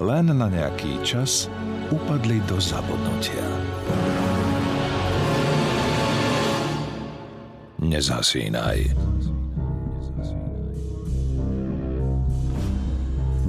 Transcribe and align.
len 0.00 0.32
na 0.32 0.48
nejaký 0.48 1.04
čas 1.04 1.52
upadli 1.92 2.40
do 2.48 2.56
zabudnutia. 2.56 3.44
Nezasínaj. 7.82 8.78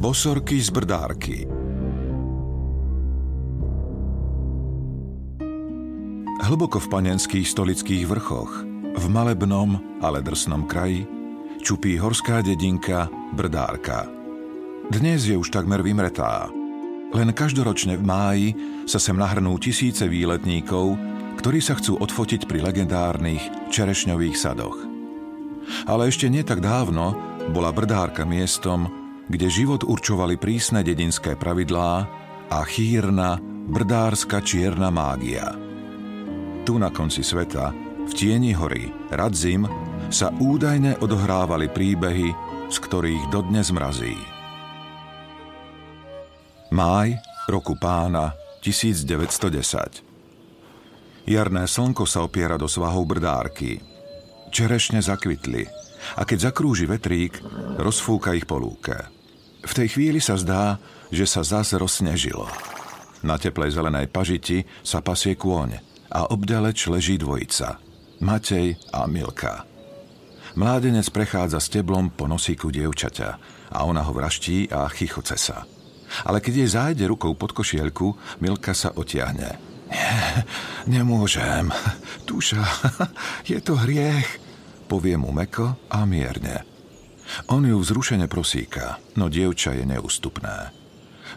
Bosorky 0.04 0.60
z 0.60 0.68
brdárky 0.68 1.48
Hlboko 6.44 6.76
v 6.76 6.92
panenských 6.92 7.48
stolických 7.48 8.04
vrchoch, 8.04 8.68
v 9.00 9.06
malebnom, 9.08 10.04
ale 10.04 10.20
drsnom 10.20 10.68
kraji, 10.68 11.08
čupí 11.64 11.96
horská 11.96 12.44
dedinka 12.44 13.08
Brdárka– 13.32 14.04
dnes 14.92 15.24
je 15.24 15.36
už 15.38 15.54
takmer 15.54 15.80
vymretá. 15.80 16.52
Len 17.14 17.30
každoročne 17.30 17.96
v 17.96 18.04
máji 18.04 18.48
sa 18.90 18.98
sem 18.98 19.14
nahrnú 19.14 19.56
tisíce 19.62 20.10
výletníkov, 20.10 20.98
ktorí 21.40 21.62
sa 21.62 21.78
chcú 21.78 22.02
odfotiť 22.02 22.50
pri 22.50 22.66
legendárnych 22.66 23.70
čerešňových 23.70 24.36
sadoch. 24.36 24.76
Ale 25.88 26.10
ešte 26.10 26.28
nie 26.28 26.42
tak 26.42 26.60
dávno 26.60 27.16
bola 27.54 27.72
Brdárka 27.72 28.26
miestom, 28.26 28.90
kde 29.30 29.48
život 29.48 29.86
určovali 29.86 30.36
prísne 30.36 30.84
dedinské 30.84 31.40
pravidlá 31.40 31.92
a 32.52 32.60
chýrna, 32.68 33.40
brdárska 33.64 34.44
čierna 34.44 34.92
mágia. 34.92 35.56
Tu 36.68 36.76
na 36.76 36.92
konci 36.92 37.24
sveta, 37.24 37.72
v 38.04 38.12
tieni 38.12 38.52
hory 38.52 38.92
Radzim, 39.12 39.64
sa 40.12 40.32
údajne 40.36 41.00
odohrávali 41.00 41.72
príbehy, 41.72 42.30
z 42.68 42.78
ktorých 42.80 43.32
dodnes 43.32 43.72
mrazí. 43.72 44.33
Máj 46.74 47.22
roku 47.46 47.78
pána 47.78 48.34
1910. 48.66 50.02
Jarné 51.30 51.70
slnko 51.70 52.10
sa 52.10 52.26
opiera 52.26 52.58
do 52.58 52.66
svahov 52.66 53.06
brdárky. 53.06 53.78
Čerešne 54.50 55.06
zakvitli 55.06 55.70
a 56.18 56.26
keď 56.26 56.50
zakrúži 56.50 56.90
vetrík, 56.90 57.38
rozfúka 57.78 58.34
ich 58.34 58.50
po 58.50 58.58
lúke. 58.58 58.98
V 59.62 59.70
tej 59.70 59.94
chvíli 59.94 60.18
sa 60.18 60.34
zdá, 60.34 60.82
že 61.14 61.30
sa 61.30 61.46
zas 61.46 61.78
rozsnežilo. 61.78 62.50
Na 63.22 63.38
teplej 63.38 63.78
zelenej 63.78 64.10
pažiti 64.10 64.66
sa 64.82 64.98
pasie 65.06 65.38
kôň 65.38 65.78
a 66.10 66.26
obďaleč 66.34 66.90
leží 66.90 67.22
dvojica. 67.22 67.78
Matej 68.18 68.82
a 68.90 69.06
Milka. 69.06 69.62
Mládenec 70.58 71.06
prechádza 71.14 71.62
s 71.62 71.70
teblom 71.70 72.10
po 72.10 72.26
nosíku 72.26 72.74
dievčaťa 72.74 73.30
a 73.70 73.86
ona 73.86 74.02
ho 74.02 74.10
vraští 74.10 74.74
a 74.74 74.90
chichoce 74.90 75.38
sa 75.38 75.70
ale 76.22 76.38
keď 76.38 76.54
jej 76.62 76.70
zájde 76.70 77.06
rukou 77.10 77.34
pod 77.34 77.58
košielku, 77.58 78.40
Milka 78.40 78.78
sa 78.78 78.94
otiahne. 78.94 79.58
Nie, 79.94 80.46
nemôžem. 80.90 81.70
Tuša, 82.26 82.64
je 83.50 83.58
to 83.62 83.78
hriech, 83.78 84.42
povie 84.90 85.18
mu 85.18 85.34
meko 85.34 85.78
a 85.90 86.06
mierne. 86.06 86.66
On 87.50 87.64
ju 87.64 87.78
vzrušene 87.80 88.30
prosíka, 88.30 89.02
no 89.18 89.30
dievča 89.30 89.74
je 89.74 89.86
neústupné. 89.86 90.74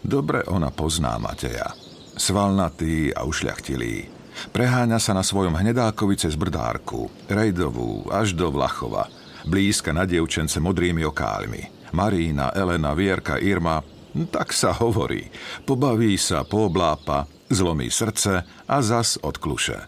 Dobre 0.05 0.45
ona 0.45 0.69
pozná 0.69 1.17
Mateja. 1.17 1.73
Svalnatý 2.17 3.13
a 3.13 3.25
ušľachtilý. 3.25 4.09
Preháňa 4.53 5.01
sa 5.01 5.17
na 5.17 5.25
svojom 5.25 5.57
hnedákovi 5.57 6.17
cez 6.17 6.37
brdárku, 6.37 7.09
Rejdovú, 7.25 8.05
až 8.13 8.37
do 8.37 8.53
Vlachova, 8.53 9.09
blízka 9.45 9.89
na 9.93 10.05
dievčence 10.05 10.61
modrými 10.61 11.01
okálmi. 11.05 11.93
Marína, 11.93 12.53
Elena, 12.53 12.93
Vierka, 12.93 13.41
Irma 13.41 13.81
tak 14.25 14.49
sa 14.49 14.73
hovorí. 14.73 15.29
Pobaví 15.69 16.17
sa, 16.17 16.41
pooblápa, 16.41 17.29
zlomí 17.53 17.93
srdce 17.93 18.41
a 18.47 18.77
zas 18.81 19.21
odkluše. 19.21 19.85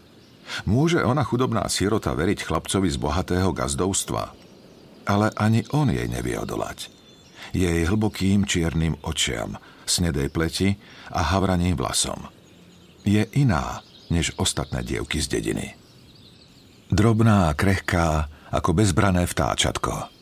Môže 0.66 1.02
ona 1.02 1.22
chudobná 1.26 1.66
sirota 1.66 2.14
veriť 2.14 2.46
chlapcovi 2.46 2.90
z 2.90 2.98
bohatého 2.98 3.50
gazdovstva? 3.50 4.34
Ale 5.06 5.34
ani 5.34 5.66
on 5.74 5.90
jej 5.90 6.06
nevie 6.06 6.38
odolať. 6.38 6.90
Jej 7.50 7.86
hlbokým 7.90 8.46
čiernym 8.46 8.94
očiam, 9.02 9.58
snedej 9.86 10.30
pleti 10.30 10.78
a 11.10 11.34
havraným 11.34 11.74
vlasom. 11.74 12.30
Je 13.02 13.26
iná 13.34 13.82
než 14.10 14.34
ostatné 14.38 14.86
dievky 14.86 15.18
z 15.18 15.26
dediny. 15.40 15.74
Drobná 16.90 17.50
a 17.50 17.56
krehká 17.56 18.26
ako 18.50 18.74
bezbrané 18.74 19.26
vtáčatko. 19.26 20.19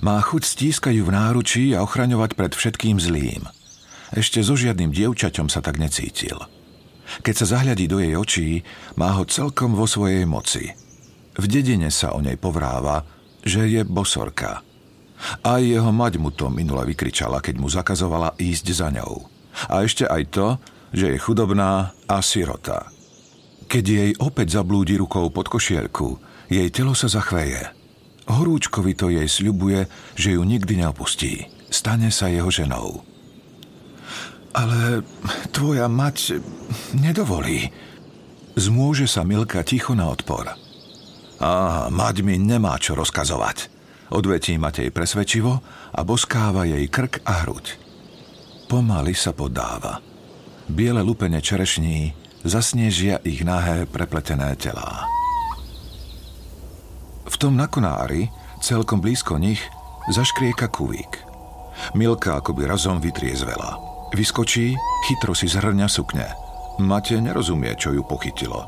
Má 0.00 0.20
chuť 0.20 0.42
stískať 0.44 0.96
ju 0.96 1.04
v 1.04 1.14
náručí 1.14 1.64
a 1.76 1.84
ochraňovať 1.84 2.30
pred 2.34 2.52
všetkým 2.52 2.96
zlým. 2.96 3.44
Ešte 4.14 4.40
so 4.40 4.54
žiadnym 4.54 4.94
dievčaťom 4.94 5.50
sa 5.50 5.60
tak 5.60 5.76
necítil. 5.82 6.38
Keď 7.20 7.34
sa 7.34 7.58
zahľadí 7.58 7.84
do 7.90 8.00
jej 8.00 8.14
očí, 8.16 8.48
má 8.96 9.12
ho 9.14 9.28
celkom 9.28 9.76
vo 9.76 9.84
svojej 9.84 10.24
moci. 10.24 10.72
V 11.34 11.44
dedine 11.50 11.92
sa 11.92 12.16
o 12.16 12.22
nej 12.22 12.38
povráva, 12.38 13.04
že 13.44 13.68
je 13.68 13.82
bosorka. 13.84 14.64
Aj 15.44 15.60
jeho 15.60 15.92
mať 15.92 16.16
mu 16.16 16.32
to 16.32 16.48
minula 16.48 16.86
vykričala, 16.86 17.44
keď 17.44 17.54
mu 17.60 17.68
zakazovala 17.68 18.38
ísť 18.40 18.66
za 18.72 18.88
ňou. 18.88 19.28
A 19.70 19.84
ešte 19.84 20.08
aj 20.08 20.22
to, 20.32 20.46
že 20.94 21.14
je 21.14 21.18
chudobná 21.22 21.92
a 22.08 22.16
sirota. 22.24 22.88
Keď 23.66 23.84
jej 23.84 24.10
opäť 24.20 24.60
zablúdi 24.60 24.94
rukou 24.96 25.28
pod 25.30 25.50
košielku, 25.50 26.18
jej 26.48 26.68
telo 26.72 26.96
sa 26.96 27.10
zachveje– 27.10 27.68
Horúčkovi 28.24 28.96
to 28.96 29.12
jej 29.12 29.28
sľubuje, 29.28 29.84
že 30.16 30.36
ju 30.36 30.42
nikdy 30.42 30.80
neopustí. 30.80 31.48
Stane 31.68 32.08
sa 32.08 32.32
jeho 32.32 32.48
ženou. 32.48 33.04
Ale 34.54 35.02
tvoja 35.50 35.90
mať 35.90 36.38
nedovolí. 36.94 37.68
Zmôže 38.54 39.10
sa 39.10 39.26
Milka 39.26 39.66
ticho 39.66 39.98
na 39.98 40.08
odpor. 40.08 40.54
A 41.42 41.50
mať 41.90 42.22
mi 42.22 42.38
nemá 42.38 42.78
čo 42.78 42.94
rozkazovať. 42.94 43.74
Odvetí 44.14 44.54
Matej 44.54 44.94
presvedčivo 44.94 45.58
a 45.90 46.00
boskáva 46.06 46.62
jej 46.62 46.86
krk 46.86 47.26
a 47.26 47.42
hruď. 47.42 47.74
Pomaly 48.70 49.12
sa 49.12 49.34
podáva. 49.34 49.98
Biele 50.70 51.02
lupene 51.02 51.42
čerešní 51.42 52.14
zasnežia 52.46 53.20
ich 53.26 53.42
nahé 53.42 53.84
prepletené 53.90 54.54
telá. 54.56 55.04
V 57.24 57.34
tom 57.40 57.56
na 57.56 57.66
konári, 57.66 58.28
celkom 58.60 59.00
blízko 59.00 59.40
nich, 59.40 59.60
zaškrieka 60.12 60.68
kuvík. 60.68 61.24
Milka 61.96 62.38
akoby 62.38 62.68
razom 62.68 63.00
vytriezvela. 63.00 63.80
Vyskočí, 64.14 64.76
chytro 65.08 65.34
si 65.34 65.50
zhrňa 65.50 65.88
sukne. 65.90 66.28
Mate 66.78 67.18
nerozumie, 67.18 67.74
čo 67.74 67.90
ju 67.90 68.02
pochytilo. 68.06 68.66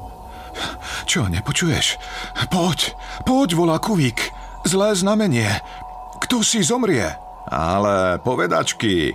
Čo, 1.04 1.28
nepočuješ? 1.28 2.00
Poď, 2.48 2.96
poď, 3.28 3.48
volá 3.54 3.76
kuvík. 3.76 4.32
Zlé 4.64 4.96
znamenie. 4.96 5.46
Kto 6.24 6.42
si 6.42 6.64
zomrie? 6.64 7.06
Ale 7.46 8.18
povedačky, 8.24 9.14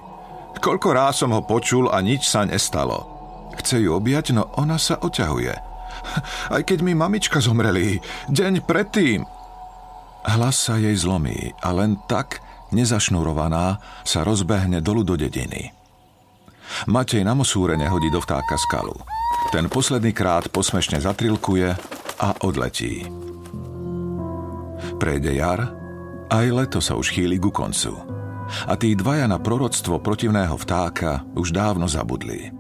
koľko 0.62 0.88
ráz 0.96 1.20
som 1.20 1.36
ho 1.36 1.44
počul 1.44 1.92
a 1.92 2.00
nič 2.00 2.30
sa 2.30 2.48
nestalo. 2.48 3.10
Chce 3.60 3.84
ju 3.84 3.92
objať, 3.92 4.32
no 4.32 4.48
ona 4.56 4.80
sa 4.80 4.96
oťahuje. 5.02 5.71
Aj 6.56 6.62
keď 6.62 6.86
mi 6.86 6.94
mamička 6.94 7.42
zomreli, 7.42 8.02
deň 8.30 8.66
predtým. 8.66 9.24
Hlas 10.22 10.70
sa 10.70 10.78
jej 10.78 10.94
zlomí 10.94 11.54
a 11.66 11.74
len 11.74 11.98
tak, 12.06 12.46
nezašnurovaná, 12.70 13.82
sa 14.06 14.22
rozbehne 14.22 14.80
dolu 14.80 15.02
do 15.02 15.18
dediny. 15.18 15.74
Matej 16.88 17.26
na 17.26 17.36
mosúrene 17.36 17.90
hodí 17.90 18.08
do 18.14 18.22
vtáka 18.22 18.56
skalu. 18.56 18.96
Ten 19.50 19.68
posledný 19.68 20.14
krát 20.16 20.48
posmešne 20.48 21.02
zatrilkuje 21.02 21.70
a 22.22 22.30
odletí. 22.46 23.10
Prejde 25.02 25.34
jar, 25.34 25.74
aj 26.30 26.46
leto 26.54 26.80
sa 26.80 26.94
už 26.94 27.12
chýli 27.12 27.42
ku 27.42 27.50
koncu. 27.50 27.98
A 28.70 28.78
tí 28.78 28.94
dvaja 28.94 29.26
na 29.26 29.42
proroctvo 29.42 30.00
protivného 30.00 30.54
vtáka 30.54 31.26
už 31.34 31.50
dávno 31.52 31.90
zabudli. 31.90 32.54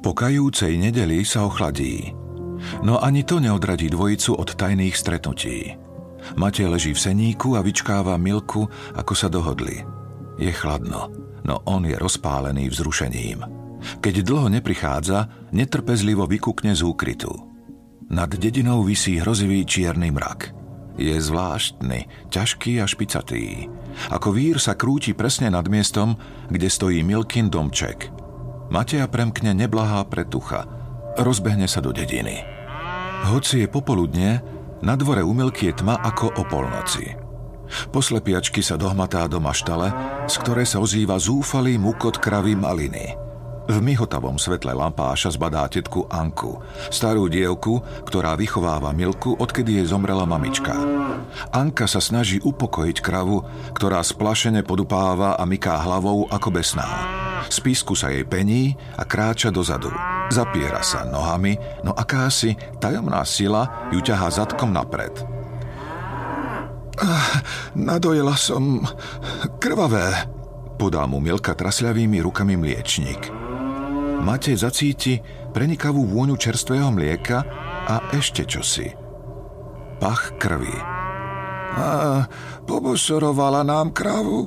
Po 0.00 0.16
kajúcej 0.16 0.80
nedeli 0.80 1.20
sa 1.22 1.44
ochladí 1.44 2.23
No 2.82 3.00
ani 3.02 3.26
to 3.26 3.40
neodradí 3.40 3.90
dvojicu 3.90 4.34
od 4.34 4.54
tajných 4.54 4.96
stretnutí. 4.96 5.74
Matej 6.40 6.72
leží 6.72 6.92
v 6.96 7.04
seníku 7.04 7.54
a 7.54 7.60
vyčkáva 7.60 8.16
Milku, 8.16 8.64
ako 8.96 9.12
sa 9.12 9.28
dohodli. 9.28 9.84
Je 10.40 10.50
chladno, 10.50 11.12
no 11.44 11.60
on 11.68 11.84
je 11.84 11.94
rozpálený 11.94 12.72
vzrušením. 12.72 13.44
Keď 14.00 14.24
dlho 14.24 14.48
neprichádza, 14.48 15.28
netrpezlivo 15.52 16.24
vykukne 16.24 16.72
z 16.72 16.80
úkrytu. 16.80 17.32
Nad 18.08 18.32
dedinou 18.32 18.80
visí 18.84 19.20
hrozivý 19.20 19.68
čierny 19.68 20.08
mrak. 20.08 20.56
Je 20.94 21.12
zvláštny, 21.18 22.30
ťažký 22.30 22.78
a 22.80 22.86
špicatý. 22.86 23.66
Ako 24.14 24.30
vír 24.30 24.62
sa 24.62 24.78
krúti 24.78 25.10
presne 25.10 25.50
nad 25.50 25.66
miestom, 25.66 26.14
kde 26.48 26.70
stojí 26.70 27.02
Milkin 27.02 27.50
domček. 27.50 28.08
Mateja 28.70 29.10
premkne 29.10 29.52
neblahá 29.52 30.06
pretucha. 30.06 30.64
Rozbehne 31.14 31.70
sa 31.70 31.78
do 31.78 31.94
dediny. 31.94 32.42
Hoci 33.30 33.62
je 33.64 33.68
popoludne, 33.70 34.42
na 34.82 34.98
dvore 34.98 35.22
umilky 35.22 35.70
je 35.70 35.80
tma 35.80 35.96
ako 36.02 36.34
o 36.36 36.42
polnoci. 36.44 37.14
Poslepiačky 37.94 38.60
sa 38.60 38.74
dohmatá 38.74 39.24
do 39.30 39.40
maštale, 39.40 39.88
z 40.28 40.34
ktorej 40.42 40.66
sa 40.68 40.82
ozýva 40.82 41.16
zúfalý 41.16 41.80
mukot 41.80 42.20
kravy 42.20 42.58
maliny. 42.58 43.16
V 43.64 43.80
myhotavom 43.80 44.36
svetle 44.36 44.76
lampáša 44.76 45.32
zbadá 45.32 45.64
tetku 45.72 46.04
Anku, 46.12 46.60
starú 46.92 47.32
dievku, 47.32 47.80
ktorá 48.04 48.36
vychováva 48.36 48.92
Milku, 48.92 49.32
odkedy 49.40 49.80
jej 49.80 49.86
zomrela 49.88 50.28
mamička. 50.28 50.76
Anka 51.48 51.88
sa 51.88 52.04
snaží 52.04 52.44
upokojiť 52.44 53.00
kravu, 53.00 53.40
ktorá 53.72 54.04
splašene 54.04 54.60
podupáva 54.60 55.40
a 55.40 55.48
myká 55.48 55.80
hlavou 55.80 56.28
ako 56.28 56.48
besná. 56.52 56.84
Z 57.48 57.58
písku 57.60 57.92
sa 57.96 58.10
jej 58.10 58.24
pení 58.24 58.74
a 58.96 59.04
kráča 59.04 59.52
dozadu. 59.52 59.92
Zapiera 60.32 60.80
sa 60.80 61.04
nohami, 61.04 61.56
no 61.84 61.92
akási 61.92 62.56
tajomná 62.80 63.22
sila 63.28 63.90
ju 63.92 64.00
ťahá 64.00 64.32
zadkom 64.32 64.72
napred. 64.72 65.12
Ah, 66.94 67.42
nadojela 67.74 68.38
som 68.38 68.86
krvavé, 69.58 70.30
podá 70.78 71.04
mu 71.10 71.18
Milka 71.18 71.52
trasľavými 71.52 72.22
rukami 72.22 72.54
mliečník. 72.54 73.34
Matej 74.22 74.62
zacíti 74.62 75.18
prenikavú 75.52 76.06
vôňu 76.06 76.38
čerstvého 76.38 76.88
mlieka 76.94 77.44
a 77.84 78.08
ešte 78.14 78.46
čosi. 78.46 78.88
Pach 80.00 80.38
krvi. 80.40 80.74
A 81.74 82.22
pobosorovala 82.64 83.66
nám 83.66 83.90
kravu? 83.90 84.46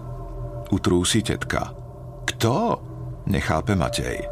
Utrúsi 0.72 1.20
tetka. 1.20 1.76
Kto? 2.24 2.87
Nechápe 3.28 3.76
Matej. 3.76 4.24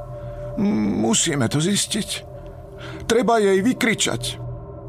Musíme 1.04 1.52
to 1.52 1.60
zistiť. 1.60 2.10
Treba 3.06 3.44
jej 3.44 3.60
vykričať. 3.60 4.24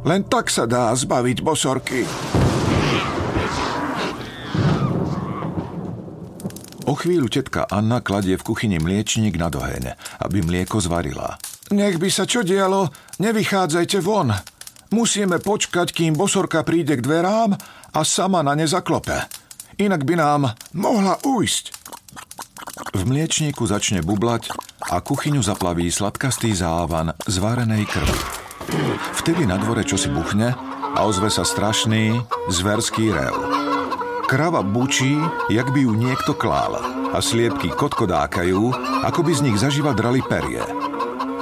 Len 0.07 0.23
tak 0.31 0.47
sa 0.47 0.65
dá 0.71 0.95
zbaviť 0.95 1.43
bosorky. 1.43 2.07
O 6.87 6.95
chvíľu 6.95 7.27
tetka 7.27 7.67
Anna 7.67 7.99
kladie 7.99 8.39
v 8.39 8.47
kuchyni 8.47 8.79
mliečník 8.79 9.35
na 9.35 9.51
doheň, 9.51 9.99
aby 10.23 10.39
mlieko 10.47 10.79
zvarila. 10.79 11.35
Nech 11.75 11.99
by 11.99 12.07
sa 12.07 12.23
čo 12.31 12.47
dialo, 12.47 12.95
nevychádzajte 13.19 13.99
von. 14.07 14.31
Musíme 14.95 15.43
počkať, 15.43 15.91
kým 15.91 16.15
bosorka 16.15 16.63
príde 16.63 16.95
k 16.95 17.03
dverám 17.03 17.59
a 17.91 18.01
sama 18.07 18.47
na 18.47 18.55
ne 18.55 18.71
zaklope. 18.71 19.19
Inak 19.83 20.07
by 20.07 20.15
nám 20.15 20.55
mohla 20.79 21.19
ujsť. 21.27 21.96
V 22.95 23.03
mliečníku 23.07 23.65
začne 23.67 24.03
bublať 24.03 24.51
a 24.91 24.99
kuchyňu 25.01 25.41
zaplaví 25.41 25.89
sladkastý 25.91 26.53
závan 26.53 27.15
zvarenej 27.27 27.85
krvi. 27.87 28.21
Vtedy 29.23 29.47
na 29.47 29.57
dvore 29.61 29.87
čosi 29.87 30.11
buchne 30.11 30.55
a 30.97 30.99
ozve 31.07 31.31
sa 31.31 31.47
strašný, 31.47 32.19
zverský 32.51 33.15
rev. 33.15 33.37
Krava 34.27 34.67
bučí, 34.67 35.15
jak 35.55 35.71
by 35.71 35.87
ju 35.87 35.93
niekto 35.95 36.35
klál 36.35 36.75
a 37.15 37.19
sliepky 37.23 37.71
kotkodákajú, 37.71 38.63
ako 39.07 39.21
by 39.23 39.33
z 39.33 39.45
nich 39.47 39.57
zaživa 39.63 39.95
drali 39.95 40.19
perie. 40.27 40.61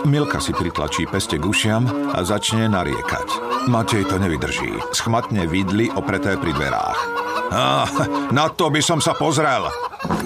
Milka 0.04 0.36
si 0.36 0.52
pritlačí 0.52 1.08
peste 1.08 1.40
k 1.40 1.48
ušiam 1.48 2.12
a 2.12 2.20
začne 2.20 2.68
nariekať. 2.68 3.28
Matej 3.72 4.04
to 4.04 4.20
nevydrží. 4.20 4.92
Schmatne 4.92 5.48
vidly 5.48 5.88
opreté 5.88 6.36
pri 6.36 6.52
dverách. 6.52 7.00
Ah, 7.48 7.88
na 8.28 8.52
to 8.52 8.68
by 8.68 8.84
som 8.84 9.00
sa 9.00 9.16
pozrel. 9.16 9.64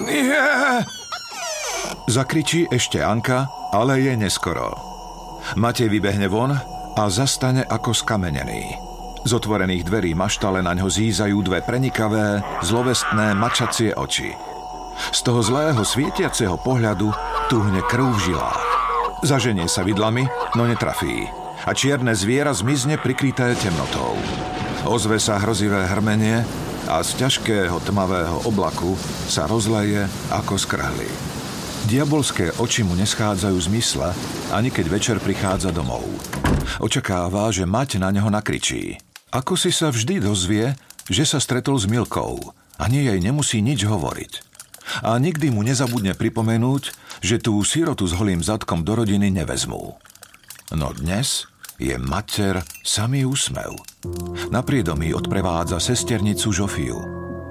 Nie! 0.03 0.83
Zakričí 2.09 2.65
ešte 2.73 3.05
Anka, 3.05 3.47
ale 3.69 4.01
je 4.01 4.13
neskoro. 4.17 4.73
Matej 5.55 5.89
vybehne 5.93 6.25
von 6.25 6.51
a 6.97 7.03
zastane 7.07 7.63
ako 7.63 7.93
skamenený. 7.93 8.89
Z 9.27 9.31
otvorených 9.35 9.83
dverí 9.85 10.11
maštale 10.15 10.63
na 10.63 10.73
ňo 10.73 10.87
zízajú 10.87 11.43
dve 11.43 11.59
prenikavé, 11.61 12.39
zlovestné 12.63 13.35
mačacie 13.35 13.91
oči. 13.93 14.31
Z 15.11 15.19
toho 15.23 15.39
zlého 15.43 15.79
svietiaceho 15.83 16.59
pohľadu 16.59 17.11
tuhne 17.47 17.79
krv 17.87 18.15
v 18.15 18.19
žilách. 18.31 18.63
Zaženie 19.23 19.67
sa 19.67 19.83
vidlami, 19.83 20.27
no 20.55 20.63
netrafí. 20.67 21.27
A 21.67 21.75
čierne 21.75 22.15
zviera 22.15 22.55
zmizne 22.55 22.95
prikryté 22.95 23.55
temnotou. 23.59 24.15
Ozve 24.87 25.19
sa 25.19 25.35
hrozivé 25.39 25.87
hrmenie 25.91 26.47
a 26.89 27.05
z 27.05 27.21
ťažkého 27.21 27.77
tmavého 27.85 28.49
oblaku 28.49 28.97
sa 29.29 29.45
rozleje 29.45 30.09
ako 30.33 30.57
skrhli. 30.57 31.05
Diabolské 31.85 32.49
oči 32.57 32.81
mu 32.81 32.97
neschádzajú 32.97 33.57
z 33.61 33.69
mysle, 33.77 34.09
ani 34.49 34.73
keď 34.73 34.85
večer 34.89 35.17
prichádza 35.21 35.69
domov. 35.69 36.03
Očakáva, 36.81 37.53
že 37.53 37.69
mať 37.69 38.01
na 38.01 38.09
neho 38.09 38.27
nakričí. 38.33 38.97
Ako 39.29 39.53
si 39.53 39.69
sa 39.69 39.93
vždy 39.93 40.25
dozvie, 40.25 40.73
že 41.05 41.23
sa 41.29 41.37
stretol 41.37 41.77
s 41.77 41.85
Milkou 41.85 42.41
a 42.81 42.83
nie 42.89 43.05
jej 43.05 43.21
nemusí 43.21 43.61
nič 43.61 43.85
hovoriť. 43.85 44.49
A 45.05 45.21
nikdy 45.21 45.53
mu 45.53 45.61
nezabudne 45.61 46.17
pripomenúť, 46.17 46.89
že 47.21 47.37
tú 47.37 47.61
sirotu 47.61 48.09
s 48.09 48.17
holým 48.17 48.41
zadkom 48.41 48.81
do 48.81 48.97
rodiny 48.97 49.29
nevezmú. 49.29 50.01
No 50.73 50.89
dnes 50.97 51.45
je 51.79 51.95
mater 51.97 52.59
samý 52.83 53.25
úsmev. 53.25 53.73
Na 54.51 54.59
priedomí 54.61 55.15
odprevádza 55.15 55.79
sesternicu 55.79 56.51
Žofiu. 56.51 56.99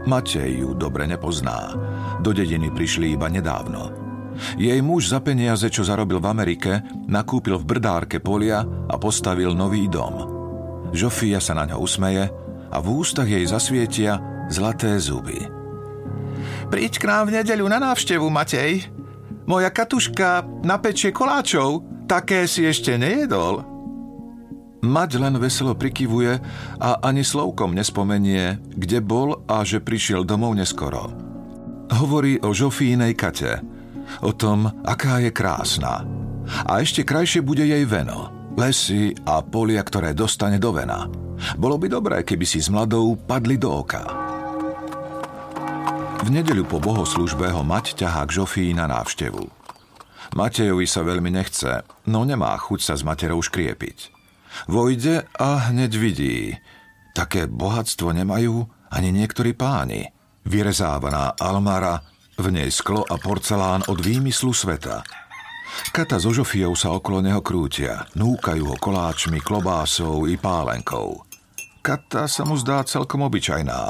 Matej 0.04 0.62
ju 0.62 0.76
dobre 0.76 1.08
nepozná. 1.08 1.75
Do 2.20 2.30
dediny 2.30 2.70
prišli 2.70 3.16
iba 3.16 3.26
nedávno. 3.26 4.06
Jej 4.54 4.78
muž 4.84 5.10
za 5.10 5.19
peniaze, 5.19 5.66
čo 5.66 5.82
zarobil 5.82 6.22
v 6.22 6.30
Amerike, 6.30 6.72
nakúpil 7.10 7.58
v 7.58 7.66
brdárke 7.66 8.22
polia 8.22 8.62
a 8.62 8.94
postavil 8.94 9.56
nový 9.56 9.90
dom– 9.90 10.14
Žofia 10.92 11.40
sa 11.40 11.52
na 11.52 11.69
ňo 11.69 11.84
usmeje 11.84 12.32
a 12.69 12.76
v 12.80 12.86
ústach 12.88 13.28
jej 13.28 13.44
zasvietia 13.44 14.20
zlaté 14.48 14.96
zuby. 14.96 15.36
Príď 16.69 17.00
k 17.00 17.04
nám 17.08 17.28
v 17.28 17.40
nedeľu 17.40 17.66
na 17.69 17.78
návštevu, 17.80 18.28
Matej. 18.28 18.88
Moja 19.48 19.72
katuška 19.72 20.44
napečie 20.64 21.12
koláčov, 21.12 21.84
také 22.04 22.44
si 22.44 22.69
ešte 22.69 22.96
nejedol. 23.00 23.64
Mať 24.78 25.18
len 25.18 25.35
veselo 25.42 25.75
prikyvuje 25.75 26.38
a 26.78 26.90
ani 27.02 27.26
slovkom 27.26 27.75
nespomenie, 27.75 28.62
kde 28.78 29.02
bol 29.02 29.42
a 29.50 29.66
že 29.66 29.82
prišiel 29.82 30.23
domov 30.23 30.54
neskoro. 30.54 31.11
Hovorí 31.90 32.38
o 32.38 32.54
Žofínej 32.54 33.18
kate, 33.18 33.58
o 34.23 34.30
tom, 34.30 34.70
aká 34.87 35.18
je 35.18 35.35
krásna. 35.35 36.06
A 36.64 36.78
ešte 36.78 37.02
krajšie 37.02 37.42
bude 37.42 37.66
jej 37.66 37.82
veno– 37.85 38.30
lesy 38.58 39.14
a 39.26 39.42
polia, 39.42 39.82
ktoré 39.82 40.14
dostane 40.14 40.58
do 40.58 40.75
vena. 40.75 41.06
Bolo 41.54 41.78
by 41.78 41.87
dobré, 41.87 42.16
keby 42.26 42.42
si 42.42 42.58
s 42.58 42.66
mladou 42.66 43.14
padli 43.14 43.54
do 43.54 43.70
oka. 43.70 44.02
V 46.18 46.28
nedeľu 46.35 46.66
po 46.66 46.82
bohoslužbe 46.82 47.47
ho 47.54 47.62
mať 47.62 48.02
ťahá 48.02 48.26
k 48.26 48.42
Žofii 48.42 48.73
na 48.75 48.90
návštevu. 48.90 49.47
Matejovi 50.35 50.85
sa 50.85 51.06
veľmi 51.06 51.30
nechce, 51.30 51.87
no 52.11 52.26
nemá 52.26 52.52
chuť 52.58 52.80
sa 52.82 52.94
s 52.99 53.06
materou 53.06 53.38
škriepiť. 53.38 54.17
Vojde 54.69 55.28
a 55.38 55.71
hneď 55.71 55.93
vidí. 55.97 56.55
Také 57.12 57.49
bohatstvo 57.50 58.14
nemajú 58.14 58.69
ani 58.88 59.12
niektorí 59.12 59.52
páni. 59.52 60.09
Vyrezávaná 60.49 61.37
almara, 61.37 62.05
v 62.38 62.55
nej 62.55 62.71
sklo 62.71 63.02
a 63.05 63.19
porcelán 63.19 63.83
od 63.90 63.99
výmyslu 63.99 64.55
sveta– 64.55 65.02
Kata 65.93 66.19
so 66.19 66.35
Žofiou 66.35 66.75
sa 66.75 66.95
okolo 66.95 67.23
neho 67.23 67.40
krútia, 67.45 68.09
núkajú 68.19 68.75
ho 68.75 68.76
koláčmi, 68.76 69.38
klobásou 69.38 70.26
i 70.26 70.35
pálenkou. 70.35 71.23
Kata 71.81 72.26
sa 72.26 72.43
mu 72.45 72.59
zdá 72.59 72.83
celkom 72.85 73.25
obyčajná, 73.25 73.81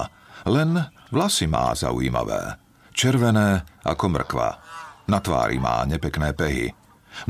len 0.46 0.78
vlasy 1.10 1.48
má 1.48 1.72
zaujímavé. 1.72 2.60
Červené 2.92 3.64
ako 3.86 4.04
mrkva. 4.10 4.48
Na 5.08 5.18
tvári 5.22 5.56
má 5.56 5.86
nepekné 5.88 6.36
pehy. 6.36 6.68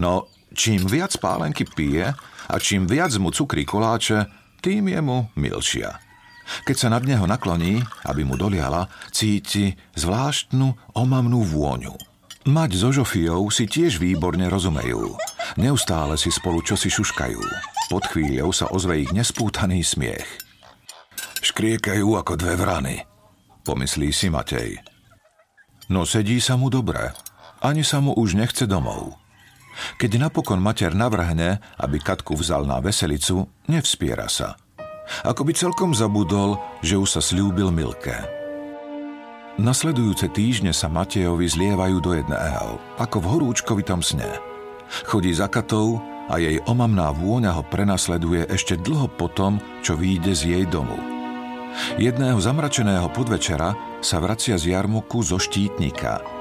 No, 0.00 0.26
čím 0.54 0.84
viac 0.84 1.16
pálenky 1.16 1.64
pije 1.68 2.12
a 2.48 2.54
čím 2.60 2.88
viac 2.88 3.14
mu 3.20 3.32
cukrí 3.32 3.64
koláče, 3.64 4.26
tým 4.60 4.90
je 4.90 5.00
mu 5.00 5.28
milšia. 5.38 6.00
Keď 6.64 6.76
sa 6.76 6.88
nad 6.88 7.04
neho 7.04 7.28
nakloní, 7.28 7.84
aby 8.08 8.24
mu 8.24 8.40
doliala, 8.40 8.88
cíti 9.12 9.76
zvláštnu 9.96 10.96
omamnú 10.96 11.44
vôňu– 11.44 11.96
Mať 12.48 12.80
so 12.80 12.88
Žofiou 12.88 13.52
si 13.52 13.68
tiež 13.68 14.00
výborne 14.00 14.48
rozumejú. 14.48 15.20
Neustále 15.60 16.16
si 16.16 16.32
spolu 16.32 16.64
čosi 16.64 16.88
šuškajú. 16.88 17.44
Pod 17.92 18.08
chvíľou 18.08 18.56
sa 18.56 18.72
ozve 18.72 19.04
ich 19.04 19.12
nespútaný 19.12 19.84
smiech. 19.84 20.24
Škriekajú 21.44 22.16
ako 22.16 22.40
dve 22.40 22.54
vrany, 22.56 22.96
pomyslí 23.68 24.08
si 24.16 24.32
Matej. 24.32 24.80
No 25.92 26.08
sedí 26.08 26.40
sa 26.40 26.56
mu 26.56 26.72
dobre. 26.72 27.12
Ani 27.60 27.84
sa 27.84 28.00
mu 28.00 28.16
už 28.16 28.40
nechce 28.40 28.64
domov. 28.64 29.12
Keď 29.98 30.18
napokon 30.18 30.58
mater 30.58 30.94
navrhne, 30.94 31.62
aby 31.78 32.02
Katku 32.02 32.34
vzal 32.34 32.66
na 32.66 32.82
veselicu, 32.82 33.46
nevspiera 33.70 34.26
sa. 34.26 34.58
Ako 35.24 35.46
by 35.46 35.52
celkom 35.56 35.96
zabudol, 35.96 36.60
že 36.84 37.00
už 37.00 37.18
sa 37.18 37.22
slúbil 37.24 37.72
Milke. 37.72 38.14
Nasledujúce 39.58 40.30
týždne 40.30 40.70
sa 40.70 40.86
Matejovi 40.86 41.50
zlievajú 41.50 41.98
do 41.98 42.14
jedného, 42.14 42.78
ako 43.00 43.16
v 43.18 43.26
horúčkovitom 43.26 44.04
sne. 44.04 44.28
Chodí 45.10 45.34
za 45.34 45.50
Katou 45.50 45.98
a 46.30 46.38
jej 46.38 46.62
omamná 46.68 47.10
vôňa 47.10 47.58
ho 47.58 47.66
prenasleduje 47.66 48.46
ešte 48.46 48.78
dlho 48.78 49.10
potom, 49.10 49.58
čo 49.82 49.98
vyjde 49.98 50.32
z 50.36 50.42
jej 50.54 50.64
domu. 50.68 50.94
Jedného 51.98 52.38
zamračeného 52.38 53.10
podvečera 53.10 53.74
sa 53.98 54.22
vracia 54.22 54.54
z 54.54 54.78
jarmoku 54.78 55.26
zo 55.26 55.42
štítnika– 55.42 56.22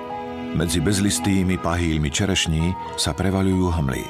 medzi 0.58 0.82
bezlistými 0.82 1.62
pahýlmi 1.62 2.10
čerešní 2.10 2.74
sa 2.98 3.14
prevalujú 3.14 3.70
hmly. 3.78 4.02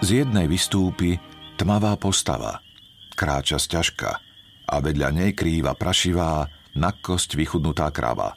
Z 0.00 0.24
jednej 0.24 0.48
vystúpi 0.48 1.20
tmavá 1.60 1.92
postava. 2.00 2.64
Kráča 3.12 3.60
sťažka 3.60 4.10
a 4.66 4.74
vedľa 4.80 5.12
nej 5.12 5.30
krýva 5.36 5.76
prašivá, 5.76 6.48
na 6.76 6.92
kosť 6.92 7.36
vychudnutá 7.40 7.88
krava. 7.92 8.36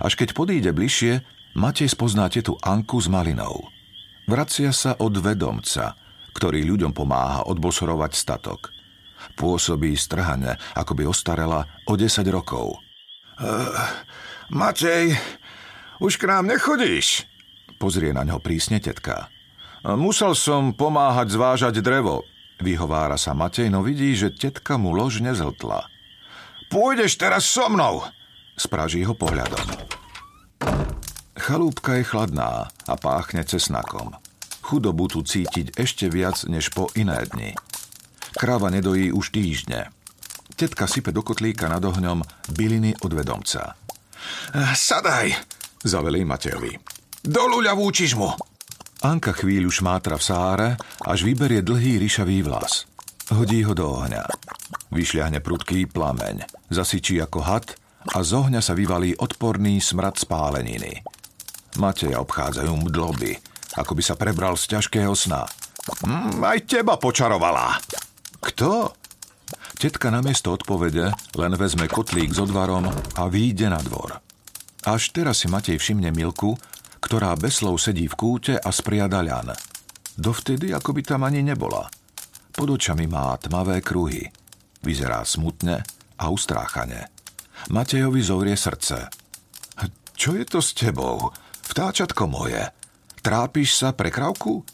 Až 0.00 0.16
keď 0.16 0.36
podíde 0.36 0.70
bližšie, 0.72 1.24
Matej 1.56 1.92
spozná 1.92 2.28
tu 2.28 2.56
Anku 2.60 3.00
s 3.00 3.08
malinou. 3.08 3.64
Vracia 4.28 4.70
sa 4.70 4.94
od 5.00 5.16
vedomca, 5.18 5.96
ktorý 6.36 6.62
ľuďom 6.62 6.92
pomáha 6.92 7.48
odbosorovať 7.48 8.12
statok. 8.14 8.70
Pôsobí 9.36 9.96
strhane, 9.96 10.56
ako 10.76 10.92
by 10.96 11.02
ostarela 11.08 11.66
o 11.88 11.96
10 11.96 12.24
rokov. 12.28 12.78
Uh, 13.40 13.72
Matej, 14.52 15.16
už 16.00 16.16
k 16.16 16.24
nám 16.26 16.48
nechodíš? 16.48 17.28
Pozrie 17.76 18.10
na 18.10 18.24
ňo 18.24 18.40
prísne 18.40 18.80
tetka. 18.80 19.28
Musel 19.84 20.36
som 20.36 20.76
pomáhať 20.76 21.32
zvážať 21.32 21.80
drevo, 21.80 22.28
vyhovára 22.60 23.16
sa 23.16 23.32
Matej, 23.32 23.72
no 23.72 23.80
vidí, 23.80 24.12
že 24.12 24.28
tetka 24.28 24.76
mu 24.76 24.92
lož 24.92 25.24
nezhltla. 25.24 25.88
Pôjdeš 26.68 27.16
teraz 27.16 27.48
so 27.48 27.68
mnou, 27.72 28.04
spraží 28.60 29.00
ho 29.08 29.16
pohľadom. 29.16 29.64
Chalúbka 31.40 31.96
je 31.96 32.04
chladná 32.04 32.68
a 32.68 32.94
páchne 33.00 33.40
cesnakom. 33.48 34.12
Chudobu 34.60 35.08
tu 35.08 35.24
cítiť 35.24 35.80
ešte 35.80 36.12
viac 36.12 36.44
než 36.44 36.68
po 36.68 36.92
iné 36.92 37.24
dni. 37.32 37.56
Kráva 38.36 38.68
nedojí 38.68 39.10
už 39.10 39.32
týždne. 39.32 39.88
Tetka 40.54 40.84
sype 40.84 41.10
do 41.10 41.24
kotlíka 41.24 41.66
nad 41.72 41.80
ohňom 41.80 42.20
byliny 42.52 42.92
od 43.00 43.16
vedomca. 43.16 43.74
Sadaj, 44.76 45.32
zavelí 45.84 46.24
Matejovi. 46.24 46.76
Dolu 47.20 47.60
ľavú 47.64 47.88
čižmu! 47.92 48.28
Anka 49.00 49.32
chvíľu 49.32 49.72
šmátra 49.72 50.20
v 50.20 50.24
sáre, 50.24 50.68
až 51.08 51.24
vyberie 51.24 51.64
dlhý 51.64 51.96
ryšavý 51.96 52.44
vlas. 52.44 52.84
Hodí 53.32 53.64
ho 53.64 53.72
do 53.72 53.88
ohňa. 53.88 54.28
Vyšľahne 54.92 55.40
prudký 55.40 55.88
plameň, 55.88 56.44
zasyčí 56.68 57.16
ako 57.22 57.40
had 57.40 57.72
a 58.12 58.20
z 58.20 58.30
ohňa 58.36 58.60
sa 58.60 58.76
vyvalí 58.76 59.16
odporný 59.16 59.80
smrad 59.80 60.20
spáleniny. 60.20 61.00
Mateja 61.80 62.20
obchádzajú 62.20 62.72
mdloby, 62.88 63.38
ako 63.80 63.92
by 63.96 64.02
sa 64.04 64.18
prebral 64.20 64.58
z 64.60 64.76
ťažkého 64.76 65.14
sna. 65.16 65.48
Mm, 66.04 66.44
aj 66.44 66.58
teba 66.68 67.00
počarovala. 67.00 67.80
Kto? 68.42 68.92
Tetka 69.80 70.12
namiesto 70.12 70.52
odpovede 70.52 71.08
len 71.40 71.52
vezme 71.56 71.88
kotlík 71.88 72.36
s 72.36 72.42
odvarom 72.42 72.84
a 72.90 73.22
výjde 73.32 73.72
na 73.72 73.80
dvor. 73.80 74.20
Až 74.88 75.12
teraz 75.12 75.44
si 75.44 75.46
Matej 75.52 75.76
všimne 75.76 76.08
Milku, 76.08 76.56
ktorá 77.04 77.36
bez 77.36 77.60
slov 77.60 77.80
sedí 77.80 78.08
v 78.08 78.16
kúte 78.16 78.54
a 78.56 78.70
spriada 78.72 79.20
ľan. 79.20 79.52
Dovtedy, 80.16 80.72
ako 80.72 80.96
by 80.96 81.02
tam 81.04 81.24
ani 81.24 81.44
nebola. 81.44 81.88
Pod 82.52 82.68
očami 82.68 83.04
má 83.08 83.36
tmavé 83.40 83.80
kruhy. 83.84 84.28
Vyzerá 84.80 85.24
smutne 85.24 85.84
a 86.16 86.24
ustráchane. 86.32 87.12
Matejovi 87.68 88.20
zovrie 88.24 88.56
srdce. 88.56 89.12
Čo 90.16 90.36
je 90.36 90.44
to 90.44 90.60
s 90.60 90.76
tebou? 90.76 91.32
Vtáčatko 91.68 92.28
moje. 92.28 92.60
Trápiš 93.20 93.76
sa 93.76 93.92
pre 93.92 94.08
kravku? 94.08 94.64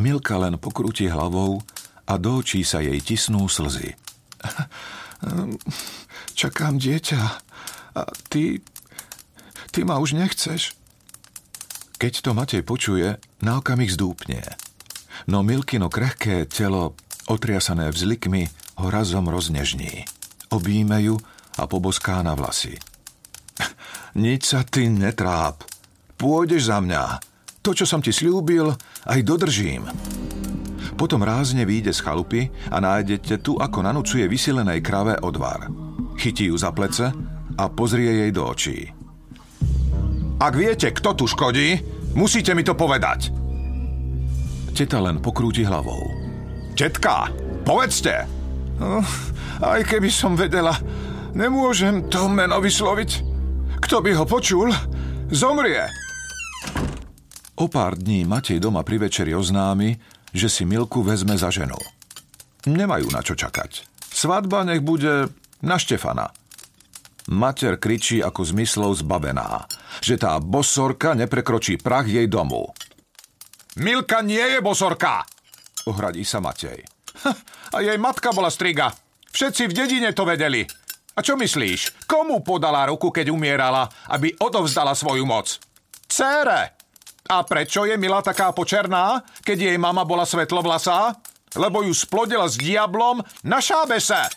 Milka 0.00 0.36
len 0.36 0.60
pokrúti 0.60 1.08
hlavou 1.08 1.60
a 2.08 2.12
do 2.16 2.40
očí 2.40 2.64
sa 2.64 2.80
jej 2.80 2.96
tisnú 3.00 3.48
slzy. 3.48 3.92
Čakám 6.40 6.80
dieťa. 6.80 7.22
A 7.98 8.00
ty 8.30 8.62
Ty 9.78 9.86
ma 9.86 10.02
už 10.02 10.18
nechceš. 10.18 10.74
Keď 12.02 12.12
to 12.26 12.34
Matej 12.34 12.66
počuje, 12.66 13.14
na 13.46 13.62
okamih 13.62 13.86
zdúpne. 13.86 14.42
No 15.30 15.46
Milkino 15.46 15.86
krehké 15.86 16.50
telo, 16.50 16.98
otriasané 17.30 17.86
vzlikmi, 17.94 18.50
ho 18.82 18.90
razom 18.90 19.30
roznežní. 19.30 20.02
Obíme 20.50 20.98
ju 21.06 21.14
a 21.62 21.70
poboská 21.70 22.26
na 22.26 22.34
vlasy. 22.34 22.74
Nič 24.18 24.50
sa 24.50 24.66
ty 24.66 24.90
netráp. 24.90 25.62
Pôjdeš 26.18 26.74
za 26.74 26.82
mňa. 26.82 27.22
To, 27.62 27.70
čo 27.70 27.86
som 27.86 28.02
ti 28.02 28.10
slúbil, 28.10 28.74
aj 29.06 29.20
dodržím. 29.22 29.86
Potom 30.98 31.22
rázne 31.22 31.62
vyjde 31.62 31.94
z 31.94 32.02
chalupy 32.02 32.50
a 32.74 32.82
nájdete 32.82 33.46
tu, 33.46 33.54
ako 33.54 33.86
nanúcuje 33.86 34.26
vysilenej 34.26 34.82
krave 34.82 35.14
odvar. 35.22 35.70
Chytí 36.18 36.50
ju 36.50 36.58
za 36.58 36.74
plece 36.74 37.14
a 37.54 37.64
pozrie 37.70 38.26
jej 38.26 38.34
do 38.34 38.42
očí. 38.42 38.97
Ak 40.38 40.54
viete, 40.54 40.94
kto 40.94 41.18
tu 41.18 41.26
škodí, 41.26 41.82
musíte 42.14 42.54
mi 42.54 42.62
to 42.62 42.78
povedať. 42.78 43.34
Teta 44.70 45.02
len 45.02 45.18
pokrúti 45.18 45.66
hlavou. 45.66 46.06
Tetka, 46.78 47.26
povedzte. 47.66 48.22
Oh, 48.78 49.02
aj 49.58 49.82
keby 49.82 50.06
som 50.06 50.38
vedela, 50.38 50.78
nemôžem 51.34 52.06
to 52.06 52.30
meno 52.30 52.62
vysloviť. 52.62 53.10
Kto 53.82 53.98
by 53.98 54.14
ho 54.14 54.22
počul, 54.22 54.70
zomrie. 55.34 55.82
O 57.58 57.66
pár 57.66 57.98
dní 57.98 58.22
Matej 58.22 58.62
doma 58.62 58.86
pri 58.86 59.10
večeri 59.10 59.34
oznámi, 59.34 59.98
že 60.30 60.46
si 60.46 60.62
Milku 60.62 61.02
vezme 61.02 61.34
za 61.34 61.50
ženu. 61.50 61.74
Nemajú 62.70 63.10
na 63.10 63.18
čo 63.26 63.34
čakať. 63.34 63.82
Svadba 64.14 64.62
nech 64.62 64.86
bude 64.86 65.34
na 65.58 65.76
Štefana. 65.78 66.30
Mater 67.26 67.76
kričí 67.82 68.22
ako 68.22 68.46
zmyslov 68.46 69.02
zbavená, 69.02 69.66
že 70.00 70.20
tá 70.20 70.38
bosorka 70.42 71.14
neprekročí 71.14 71.80
prach 71.80 72.06
jej 72.08 72.26
domu. 72.26 72.68
Milka 73.78 74.24
nie 74.24 74.42
je 74.42 74.58
bosorka! 74.58 75.22
Ohradí 75.86 76.26
sa 76.26 76.42
Matej. 76.42 76.82
A 77.74 77.78
jej 77.80 77.96
matka 77.96 78.34
bola 78.34 78.50
striga. 78.50 78.92
Všetci 79.30 79.70
v 79.70 79.76
dedine 79.76 80.10
to 80.12 80.26
vedeli. 80.26 80.66
A 81.14 81.22
čo 81.22 81.34
myslíš? 81.34 82.06
Komu 82.06 82.40
podala 82.46 82.86
ruku, 82.86 83.10
keď 83.10 83.34
umierala, 83.34 83.90
aby 84.14 84.34
odovzdala 84.38 84.94
svoju 84.94 85.26
moc? 85.26 85.58
Cére! 86.06 86.78
A 87.28 87.44
prečo 87.44 87.84
je 87.84 87.98
Mila 88.00 88.24
taká 88.24 88.56
počerná, 88.56 89.20
keď 89.44 89.68
jej 89.68 89.76
mama 89.76 90.06
bola 90.08 90.24
svetlovlasá? 90.24 91.12
Lebo 91.58 91.84
ju 91.84 91.92
splodila 91.92 92.48
s 92.48 92.56
diablom 92.56 93.20
na 93.44 93.60
šábese. 93.60 94.30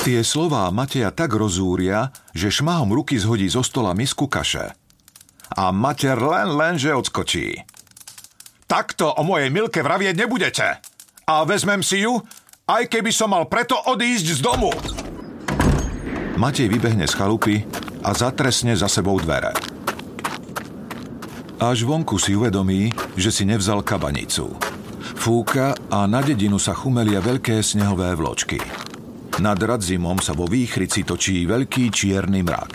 Tie 0.00 0.24
slová 0.24 0.64
Mateja 0.72 1.12
tak 1.12 1.36
rozúria, 1.36 2.08
že 2.32 2.48
šmahom 2.48 2.88
ruky 2.88 3.20
zhodí 3.20 3.44
zo 3.52 3.60
stola 3.60 3.92
misku 3.92 4.32
kaše. 4.32 4.72
A 5.52 5.68
mater 5.76 6.16
len 6.16 6.56
len, 6.56 6.80
že 6.80 6.96
odskočí. 6.96 7.60
Takto 8.64 9.12
o 9.12 9.20
mojej 9.20 9.52
Milke 9.52 9.84
vravieť 9.84 10.14
nebudete. 10.16 10.80
A 11.28 11.44
vezmem 11.44 11.84
si 11.84 12.00
ju, 12.00 12.16
aj 12.64 12.88
keby 12.88 13.12
som 13.12 13.36
mal 13.36 13.44
preto 13.44 13.76
odísť 13.76 14.26
z 14.30 14.40
domu. 14.40 14.72
Matej 16.40 16.72
vybehne 16.72 17.04
z 17.04 17.12
chalupy 17.12 17.56
a 18.00 18.16
zatresne 18.16 18.72
za 18.72 18.88
sebou 18.88 19.20
dvere. 19.20 19.52
Až 21.60 21.84
vonku 21.84 22.16
si 22.16 22.32
uvedomí, 22.32 22.88
že 23.20 23.28
si 23.28 23.44
nevzal 23.44 23.84
kabanicu. 23.84 24.48
Fúka 25.20 25.76
a 25.92 26.08
na 26.08 26.24
dedinu 26.24 26.56
sa 26.56 26.72
chumelia 26.72 27.20
veľké 27.20 27.60
snehové 27.60 28.16
vločky. 28.16 28.88
Nad 29.38 29.62
radzimom 29.62 30.18
sa 30.18 30.34
vo 30.34 30.50
výchrici 30.50 31.06
točí 31.06 31.46
veľký 31.46 31.94
čierny 31.94 32.42
mrak. 32.42 32.72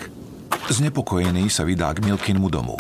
Znepokojený 0.72 1.52
sa 1.52 1.68
vydá 1.68 1.92
k 1.92 2.08
Milkinmu 2.08 2.48
domu. 2.48 2.80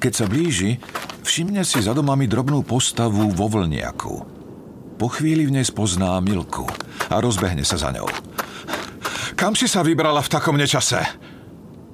Keď 0.00 0.12
sa 0.16 0.24
blíži, 0.24 0.80
všimne 1.22 1.62
si 1.62 1.84
za 1.84 1.92
domami 1.92 2.24
drobnú 2.24 2.64
postavu 2.64 3.30
vo 3.30 3.46
vlniaku. 3.46 4.14
Po 4.98 5.06
chvíli 5.10 5.46
v 5.46 5.60
nej 5.60 5.66
spozná 5.66 6.18
Milku 6.22 6.66
a 7.10 7.18
rozbehne 7.20 7.66
sa 7.66 7.76
za 7.76 7.92
ňou. 7.92 8.08
Kam 9.34 9.58
si 9.58 9.66
sa 9.66 9.82
vybrala 9.82 10.22
v 10.22 10.32
takom 10.32 10.54
nečase? 10.54 11.02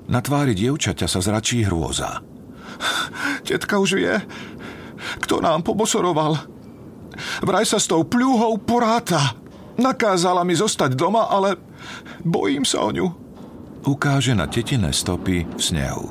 Na 0.08 0.20
tvári 0.24 0.56
dievčaťa 0.56 1.08
sa 1.08 1.20
zračí 1.20 1.64
hrôza. 1.64 2.24
Tetka 3.48 3.80
už 3.80 4.00
vie, 4.00 4.14
kto 5.24 5.40
nám 5.40 5.64
pobosoroval. 5.64 6.36
Vraj 7.44 7.64
sa 7.64 7.80
s 7.80 7.88
tou 7.88 8.04
pľúhou 8.04 8.60
poráta. 8.60 9.36
Nakázala 9.78 10.42
mi 10.42 10.58
zostať 10.58 10.98
doma, 10.98 11.30
ale 11.30 11.54
bojím 12.26 12.66
sa 12.66 12.82
o 12.82 12.90
ňu. 12.90 13.06
Ukáže 13.86 14.34
na 14.34 14.50
tetine 14.50 14.90
stopy 14.90 15.46
v 15.46 15.62
snehu. 15.62 16.06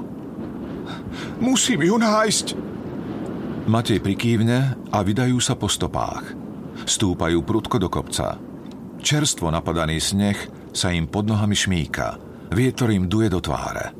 Musím 1.43 1.83
ju 1.83 1.99
nájsť. 1.99 2.45
Matej 3.67 3.99
prikývne 3.99 4.79
a 4.95 4.97
vydajú 5.03 5.37
sa 5.43 5.59
po 5.59 5.67
stopách. 5.67 6.31
Stúpajú 6.87 7.43
prudko 7.43 7.75
do 7.75 7.91
kopca. 7.91 8.39
Čerstvo 9.03 9.51
napadaný 9.51 9.99
sneh 9.99 10.39
sa 10.71 10.95
im 10.95 11.03
pod 11.11 11.27
nohami 11.27 11.53
šmíka. 11.53 12.15
Vietor 12.55 12.95
im 12.95 13.11
duje 13.11 13.27
do 13.27 13.43
tváre. 13.43 13.91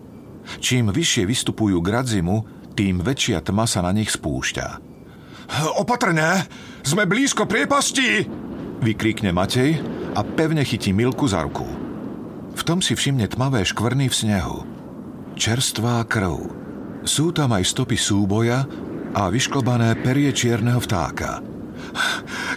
Čím 0.63 0.95
vyššie 0.95 1.27
vystupujú 1.27 1.83
k 1.83 1.91
radzimu, 1.91 2.35
tým 2.71 3.03
väčšia 3.03 3.43
tma 3.43 3.67
sa 3.67 3.83
na 3.83 3.91
nich 3.91 4.15
spúšťa. 4.15 4.67
Opatrne! 5.75 6.47
Sme 6.87 7.03
blízko 7.03 7.43
priepasti! 7.43 8.23
Vykríkne 8.77 9.33
Matej 9.33 9.81
a 10.13 10.21
pevne 10.21 10.61
chytí 10.61 10.93
Milku 10.93 11.25
za 11.25 11.41
ruku. 11.41 11.65
V 12.53 12.61
tom 12.61 12.81
si 12.81 12.93
všimne 12.93 13.25
tmavé 13.25 13.65
škvrny 13.65 14.05
v 14.05 14.13
snehu. 14.13 14.57
Čerstvá 15.33 16.05
krv. 16.05 16.49
Sú 17.01 17.33
tam 17.33 17.57
aj 17.57 17.65
stopy 17.65 17.97
súboja 17.97 18.65
a 19.17 19.21
vyšklobané 19.33 19.97
perie 20.01 20.29
čierneho 20.29 20.77
vtáka. 20.77 21.41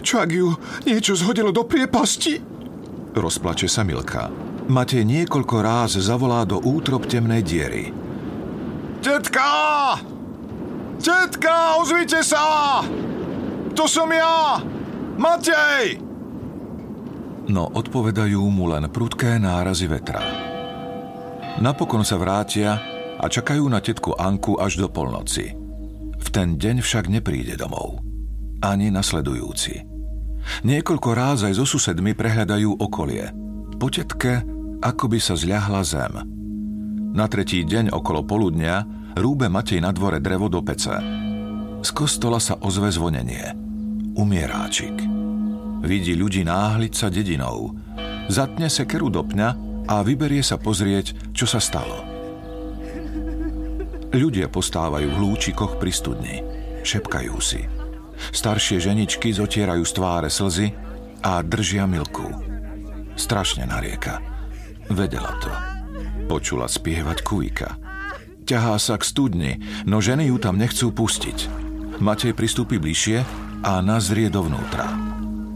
Čo 0.05 0.21
ak 0.21 0.29
ju 0.29 0.53
niečo 0.85 1.17
zhodilo 1.17 1.49
do 1.49 1.65
priepasti? 1.65 2.37
Rozplače 3.17 3.65
sa 3.65 3.81
Milka. 3.81 4.29
Matej 4.69 5.01
niekoľko 5.05 5.55
ráz 5.61 5.97
zavolá 5.97 6.45
do 6.45 6.61
útrop 6.61 7.09
temnej 7.09 7.41
diery. 7.41 7.89
Tetka! 9.01 9.97
Tetka, 11.01 11.81
ozvite 11.81 12.21
sa! 12.21 12.85
To 13.73 13.89
som 13.89 14.13
ja! 14.13 14.61
Matej! 15.17 16.10
No 17.51 17.67
odpovedajú 17.67 18.39
mu 18.47 18.71
len 18.71 18.87
prudké 18.87 19.35
nárazy 19.35 19.91
vetra. 19.91 20.23
Napokon 21.59 22.07
sa 22.07 22.15
vrátia 22.15 22.79
a 23.19 23.27
čakajú 23.27 23.67
na 23.67 23.83
tetku 23.83 24.15
Anku 24.15 24.55
až 24.55 24.79
do 24.79 24.87
polnoci. 24.87 25.51
V 26.15 26.27
ten 26.31 26.55
deň 26.55 26.79
však 26.79 27.11
nepríde 27.11 27.59
domov. 27.59 27.99
Ani 28.63 28.87
nasledujúci. 28.87 29.83
Niekoľko 30.63 31.09
ráz 31.11 31.43
aj 31.43 31.59
so 31.59 31.67
susedmi 31.67 32.15
prehľadajú 32.15 32.79
okolie. 32.79 33.35
Po 33.75 33.91
tetke, 33.91 34.47
ako 34.79 35.11
by 35.11 35.19
sa 35.19 35.35
zľahla 35.35 35.81
zem. 35.83 36.13
Na 37.11 37.27
tretí 37.27 37.67
deň 37.67 37.91
okolo 37.91 38.23
poludnia 38.23 38.87
rúbe 39.19 39.51
Matej 39.51 39.83
na 39.83 39.91
dvore 39.91 40.23
drevo 40.23 40.47
do 40.47 40.63
pece. 40.63 40.95
Z 41.83 41.89
kostola 41.91 42.39
sa 42.39 42.55
ozve 42.63 42.87
zvonenie. 42.95 43.43
Umieráčik. 44.15 45.20
Vidí 45.81 46.13
ľudí 46.13 46.45
náhliť 46.45 46.93
sa 46.93 47.09
dedinou. 47.09 47.73
Zatne 48.29 48.69
sekeru 48.69 49.09
do 49.09 49.25
pňa 49.25 49.49
a 49.89 50.05
vyberie 50.05 50.45
sa 50.45 50.61
pozrieť, 50.61 51.33
čo 51.33 51.49
sa 51.49 51.57
stalo. 51.57 52.05
Ľudia 54.11 54.51
postávajú 54.51 55.07
v 55.07 55.17
hlúčikoch 55.17 55.79
pri 55.81 55.91
studni. 55.91 56.37
Šepkajú 56.85 57.37
si. 57.41 57.63
Staršie 58.29 58.77
ženičky 58.77 59.33
zotierajú 59.33 59.81
z 59.81 59.93
tváre 59.97 60.29
slzy 60.29 60.67
a 61.25 61.41
držia 61.41 61.89
milku. 61.89 62.29
Strašne 63.17 63.65
narieka. 63.65 64.21
Vedela 64.91 65.33
to. 65.41 65.51
Počula 66.29 66.69
spievať 66.69 67.25
kujka. 67.25 67.69
Ťahá 68.45 68.75
sa 68.77 68.99
k 68.99 69.07
studni, 69.07 69.51
no 69.87 70.03
ženy 70.03 70.29
ju 70.29 70.37
tam 70.37 70.59
nechcú 70.59 70.91
pustiť. 70.91 71.47
Matej 72.03 72.35
pristúpi 72.35 72.81
bližšie 72.81 73.23
a 73.63 73.79
nazrie 73.79 74.27
dovnútra. 74.27 75.10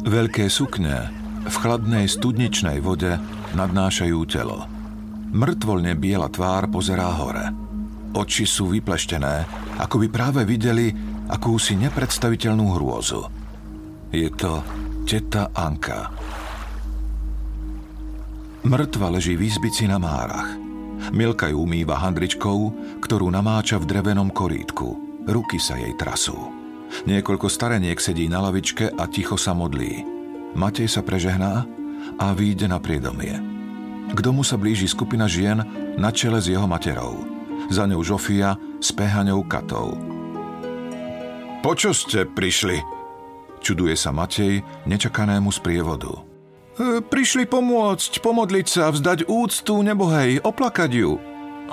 Veľké 0.06 0.46
sukne 0.54 1.10
v 1.50 1.56
chladnej 1.58 2.06
studničnej 2.06 2.78
vode 2.78 3.18
nadnášajú 3.58 4.20
telo. 4.30 4.70
Mŕtvolne 5.34 5.98
biela 5.98 6.30
tvár 6.30 6.70
pozerá 6.70 7.10
hore. 7.10 7.50
Oči 8.14 8.46
sú 8.46 8.70
vypleštené, 8.70 9.50
ako 9.82 10.06
by 10.06 10.08
práve 10.14 10.42
videli 10.46 10.94
akúsi 11.26 11.74
nepredstaviteľnú 11.82 12.66
hrôzu. 12.78 13.26
Je 14.14 14.30
to 14.30 14.62
teta 15.10 15.50
Anka. 15.58 16.14
Mŕtva 18.62 19.10
leží 19.10 19.34
v 19.34 19.50
izbici 19.50 19.90
na 19.90 19.98
márach. 19.98 20.54
Milka 21.10 21.50
ju 21.50 21.66
umýva 21.66 21.98
handričkou, 21.98 22.72
ktorú 23.02 23.34
namáča 23.34 23.82
v 23.82 23.90
drevenom 23.90 24.30
korítku. 24.30 24.96
Ruky 25.26 25.58
sa 25.58 25.82
jej 25.82 25.98
trasú. 25.98 26.55
Niekoľko 27.04 27.52
stareniek 27.52 28.00
sedí 28.00 28.32
na 28.32 28.40
lavičke 28.40 28.96
a 28.96 29.04
ticho 29.12 29.36
sa 29.36 29.52
modlí. 29.52 30.08
Matej 30.56 30.88
sa 30.88 31.04
prežehná 31.04 31.68
a 32.16 32.26
výjde 32.32 32.72
na 32.72 32.80
priedomie. 32.80 33.36
K 34.16 34.20
domu 34.24 34.48
sa 34.48 34.56
blíži 34.56 34.88
skupina 34.88 35.28
žien 35.28 35.60
na 36.00 36.10
čele 36.16 36.40
s 36.40 36.48
jeho 36.48 36.64
materou 36.64 37.36
za 37.70 37.90
ňou 37.90 38.02
Žofia 38.06 38.58
s 38.78 38.94
pehaňou 38.94 39.42
Katou. 39.50 39.98
Počo 41.66 41.92
ste 41.98 42.30
prišli? 42.30 42.78
Čuduje 43.66 43.98
sa 43.98 44.14
Matej 44.14 44.62
nečakanému 44.86 45.50
sprievodu. 45.50 46.14
E, 46.78 47.02
prišli 47.02 47.50
pomôcť, 47.50 48.22
pomodliť 48.22 48.68
sa, 48.70 48.94
vzdať 48.94 49.26
úctu 49.26 49.74
nebohej, 49.82 50.46
oplakať 50.46 50.92
ju, 50.94 51.18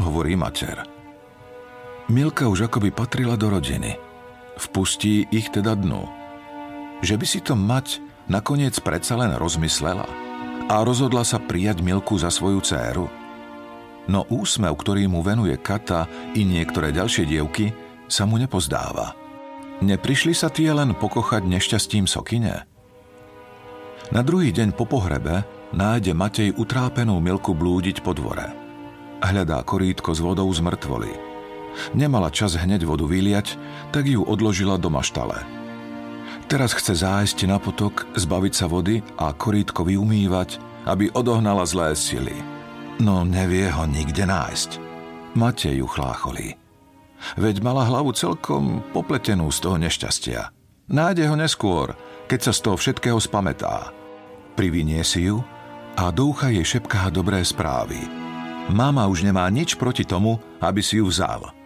hovorí 0.00 0.32
mater. 0.32 0.88
Milka 2.08 2.48
už 2.48 2.72
akoby 2.72 2.88
patrila 2.88 3.37
do 3.37 3.52
rodiny. 3.52 4.12
Vpustí 4.58 5.28
ich 5.32 5.48
teda 5.48 5.76
dnu. 5.78 6.04
Že 7.00 7.14
by 7.18 7.26
si 7.26 7.40
to 7.42 7.56
mať 7.56 8.00
nakoniec 8.30 8.78
predsa 8.80 9.18
len 9.18 9.34
rozmyslela 9.36 10.06
a 10.70 10.74
rozhodla 10.86 11.26
sa 11.26 11.42
prijať 11.42 11.82
Milku 11.82 12.14
za 12.20 12.30
svoju 12.30 12.60
dceru– 12.62 13.06
no 14.10 14.26
úsmev, 14.26 14.74
ktorý 14.74 15.06
mu 15.06 15.22
venuje 15.22 15.54
Kata 15.60 16.08
i 16.34 16.42
niektoré 16.42 16.90
ďalšie 16.90 17.28
dievky, 17.28 17.70
sa 18.10 18.26
mu 18.26 18.38
nepozdáva. 18.40 19.14
Neprišli 19.82 20.34
sa 20.34 20.50
tie 20.50 20.70
len 20.70 20.94
pokochať 20.94 21.42
nešťastím 21.46 22.06
Sokine? 22.06 22.66
Na 24.12 24.20
druhý 24.20 24.52
deň 24.52 24.74
po 24.76 24.84
pohrebe 24.86 25.42
nájde 25.74 26.12
Matej 26.12 26.50
utrápenú 26.54 27.18
Milku 27.18 27.54
blúdiť 27.56 28.04
po 28.04 28.12
dvore. 28.14 28.52
Hľadá 29.22 29.62
korítko 29.62 30.12
s 30.12 30.20
vodou 30.20 30.50
z 30.50 30.60
mŕtvoly. 30.60 31.32
Nemala 31.92 32.28
čas 32.28 32.58
hneď 32.58 32.85
vodu 32.85 33.04
vyliať, 33.08 33.56
tak 33.90 34.08
ju 34.08 34.22
odložila 34.24 34.76
do 34.76 34.92
maštale. 34.92 35.40
Teraz 36.46 36.76
chce 36.76 37.00
zájsť 37.00 37.48
na 37.48 37.56
potok, 37.56 38.04
zbaviť 38.16 38.52
sa 38.52 38.66
vody 38.68 39.00
a 39.16 39.32
korítko 39.32 39.88
vyumývať, 39.88 40.61
aby 40.85 41.08
odohnala 41.14 41.64
zlé 41.64 41.96
sily– 41.96 42.37
no 43.02 43.26
nevie 43.26 43.66
ho 43.66 43.82
nikde 43.82 44.22
nájsť. 44.22 44.70
Matej 45.35 45.82
ju 45.82 45.87
chlácholí. 45.90 46.54
Veď 47.35 47.62
mala 47.62 47.87
hlavu 47.87 48.14
celkom 48.14 48.82
popletenú 48.94 49.50
z 49.50 49.58
toho 49.62 49.76
nešťastia. 49.78 50.54
Nájde 50.90 51.26
ho 51.26 51.37
neskôr, 51.38 51.94
keď 52.30 52.50
sa 52.50 52.52
z 52.54 52.61
toho 52.62 52.76
všetkého 52.78 53.18
spametá. 53.18 53.90
Privinie 54.54 55.02
si 55.02 55.30
ju 55.30 55.42
a 55.98 56.11
do 56.14 56.30
ucha 56.30 56.50
jej 56.50 56.66
šepká 56.66 57.11
dobré 57.11 57.42
správy. 57.46 57.98
Mama 58.70 59.11
už 59.11 59.26
nemá 59.26 59.46
nič 59.50 59.74
proti 59.74 60.06
tomu, 60.06 60.38
aby 60.62 60.82
si 60.82 61.02
ju 61.02 61.11
vzal. 61.11 61.62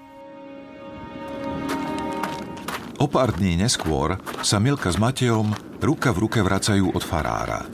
O 2.96 3.04
pár 3.04 3.36
dní 3.36 3.60
neskôr 3.60 4.16
sa 4.40 4.56
Milka 4.56 4.88
s 4.88 4.96
Matejom 4.96 5.52
ruka 5.84 6.16
v 6.16 6.24
ruke 6.24 6.40
vracajú 6.40 6.96
od 6.96 7.04
farára. 7.04 7.68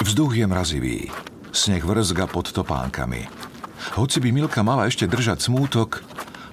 Vzduch 0.00 0.40
je 0.40 0.46
mrazivý. 0.48 0.98
Sneh 1.52 1.84
vrzga 1.84 2.24
pod 2.24 2.48
topánkami. 2.48 3.28
Hoci 4.00 4.24
by 4.24 4.32
Milka 4.32 4.64
mala 4.64 4.88
ešte 4.88 5.04
držať 5.04 5.44
smútok, 5.44 6.00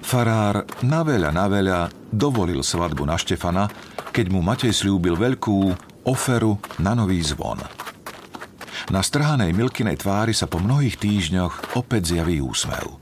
farár 0.04 0.68
na 0.84 1.00
veľa, 1.00 1.32
na 1.32 1.48
veľa 1.48 1.78
dovolil 2.12 2.60
svadbu 2.60 3.08
na 3.08 3.16
Štefana, 3.16 3.72
keď 4.12 4.28
mu 4.28 4.44
Matej 4.44 4.76
slúbil 4.76 5.16
veľkú 5.16 5.72
oferu 6.04 6.60
na 6.84 6.92
nový 6.92 7.24
zvon. 7.24 7.64
Na 8.92 9.00
strhanej 9.00 9.56
Milkinej 9.56 10.04
tvári 10.04 10.36
sa 10.36 10.44
po 10.44 10.60
mnohých 10.60 11.00
týždňoch 11.00 11.80
opäť 11.80 12.12
zjaví 12.12 12.44
úsmev. 12.44 12.92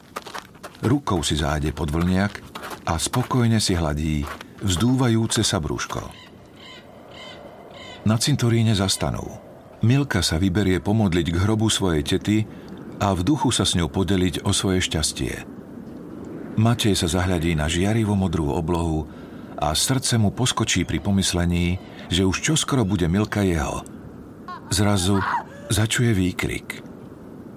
Rukou 0.86 1.26
si 1.26 1.34
zájde 1.34 1.74
pod 1.74 1.90
vlniak 1.90 2.38
a 2.86 2.94
spokojne 2.94 3.58
si 3.58 3.74
hladí 3.74 4.22
vzdúvajúce 4.60 5.44
sa 5.44 5.60
brúško. 5.60 6.04
Na 8.08 8.16
cintoríne 8.16 8.72
zastanú. 8.72 9.40
Milka 9.80 10.20
sa 10.20 10.36
vyberie 10.36 10.80
pomodliť 10.80 11.26
k 11.32 11.40
hrobu 11.40 11.68
svojej 11.72 12.04
tety 12.04 12.38
a 13.00 13.12
v 13.16 13.20
duchu 13.24 13.48
sa 13.52 13.64
s 13.64 13.76
ňou 13.76 13.88
podeliť 13.88 14.44
o 14.44 14.52
svoje 14.52 14.84
šťastie. 14.84 15.34
Matej 16.60 16.92
sa 16.96 17.08
zahľadí 17.08 17.56
na 17.56 17.64
žiarivo 17.68 18.12
modrú 18.12 18.52
oblohu 18.52 19.08
a 19.56 19.72
srdce 19.72 20.20
mu 20.20 20.32
poskočí 20.32 20.84
pri 20.84 21.00
pomyslení, 21.00 21.80
že 22.12 22.24
už 22.28 22.44
čoskoro 22.44 22.84
bude 22.84 23.08
Milka 23.08 23.40
jeho. 23.40 23.84
Zrazu 24.68 25.20
začuje 25.72 26.12
výkrik. 26.12 26.84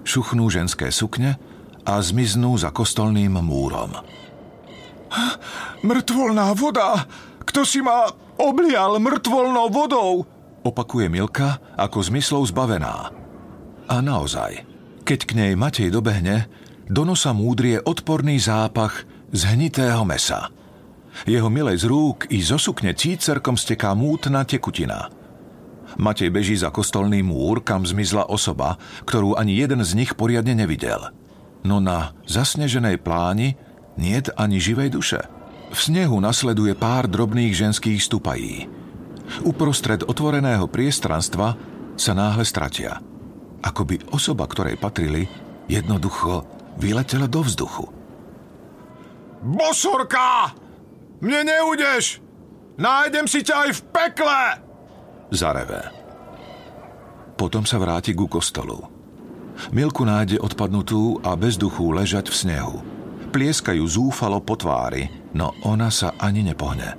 Šuchnú 0.03 0.47
ženské 0.47 0.91
sukne 0.91 1.39
a 1.83 1.99
zmiznú 1.99 2.55
za 2.55 2.71
kostolným 2.71 3.39
múrom. 3.43 3.91
Mŕtvolná 5.83 6.53
voda! 6.57 7.05
Kto 7.43 7.67
si 7.67 7.83
ma 7.83 8.07
oblial 8.39 8.97
mŕtvolnou 8.97 9.67
vodou? 9.69 10.33
opakuje 10.63 11.11
Milka 11.11 11.59
ako 11.75 11.99
zmyslov 11.99 12.47
zbavená. 12.49 13.11
A 13.91 13.95
naozaj, 13.99 14.63
keď 15.03 15.19
k 15.27 15.31
nej 15.35 15.51
Matej 15.59 15.91
dobehne, 15.91 16.47
do 16.87 17.03
nosa 17.03 17.35
múdrie 17.35 17.83
odporný 17.83 18.39
zápach 18.39 19.03
zhnitého 19.35 20.07
mesa. 20.07 20.49
Jeho 21.27 21.51
milej 21.51 21.83
z 21.83 21.85
rúk 21.91 22.31
i 22.33 22.41
zo 22.41 22.57
sukne 22.57 22.95
cícerkom 22.95 23.59
steká 23.59 23.93
mútna 23.93 24.47
tekutina. 24.47 25.11
Matej 25.99 26.33
beží 26.33 26.57
za 26.57 26.73
kostolný 26.73 27.21
múr, 27.21 27.61
kam 27.61 27.85
zmizla 27.85 28.25
osoba, 28.25 28.81
ktorú 29.05 29.37
ani 29.37 29.61
jeden 29.61 29.85
z 29.85 29.93
nich 29.93 30.17
poriadne 30.17 30.57
nevidel. 30.57 31.13
No 31.61 31.77
na 31.77 32.17
zasneženej 32.25 32.97
pláni 33.05 33.53
niet 33.97 34.29
ani 34.37 34.59
živej 34.59 34.89
duše. 34.89 35.21
V 35.73 35.79
snehu 35.81 36.21
nasleduje 36.21 36.77
pár 36.77 37.09
drobných 37.09 37.53
ženských 37.53 37.97
stupají. 37.97 38.69
Uprostred 39.41 40.05
otvoreného 40.05 40.69
priestranstva 40.69 41.57
sa 41.97 42.11
náhle 42.13 42.45
stratia. 42.45 43.01
Ako 43.63 43.81
by 43.87 43.95
osoba, 44.13 44.45
ktorej 44.45 44.77
patrili, 44.77 45.25
jednoducho 45.65 46.45
vyletela 46.77 47.25
do 47.25 47.41
vzduchu. 47.41 47.89
Bosorka! 49.41 50.53
Mne 51.23 51.47
neudeš! 51.47 52.19
Nájdem 52.77 53.25
si 53.25 53.41
ťa 53.41 53.55
aj 53.65 53.71
v 53.73 53.81
pekle! 53.89 54.39
Zareve. 55.33 55.81
Potom 57.33 57.65
sa 57.65 57.81
vráti 57.81 58.13
ku 58.13 58.29
kostolu. 58.29 58.77
Milku 59.73 60.05
nájde 60.05 60.41
odpadnutú 60.41 61.21
a 61.21 61.33
bez 61.37 61.57
duchu 61.57 61.89
ležať 61.93 62.29
v 62.29 62.35
snehu. 62.35 62.77
Plieskajú 63.33 63.81
zúfalo 63.89 64.45
po 64.45 64.53
tvári, 64.53 65.09
no 65.33 65.57
ona 65.65 65.89
sa 65.89 66.13
ani 66.21 66.45
nepohne. 66.45 66.93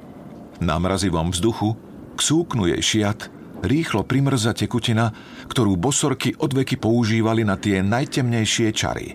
Na 0.59 0.83
mrazivom 0.83 1.31
vzduchu 1.31 1.79
ksúknu 2.19 2.67
jej 2.75 2.83
šiat, 2.83 3.31
rýchlo 3.63 4.03
primrza 4.03 4.51
tekutina, 4.51 5.15
ktorú 5.47 5.79
bosorky 5.79 6.35
odveky 6.35 6.75
používali 6.75 7.47
na 7.47 7.55
tie 7.55 7.87
najtemnejšie 7.87 8.69
čary. 8.75 9.15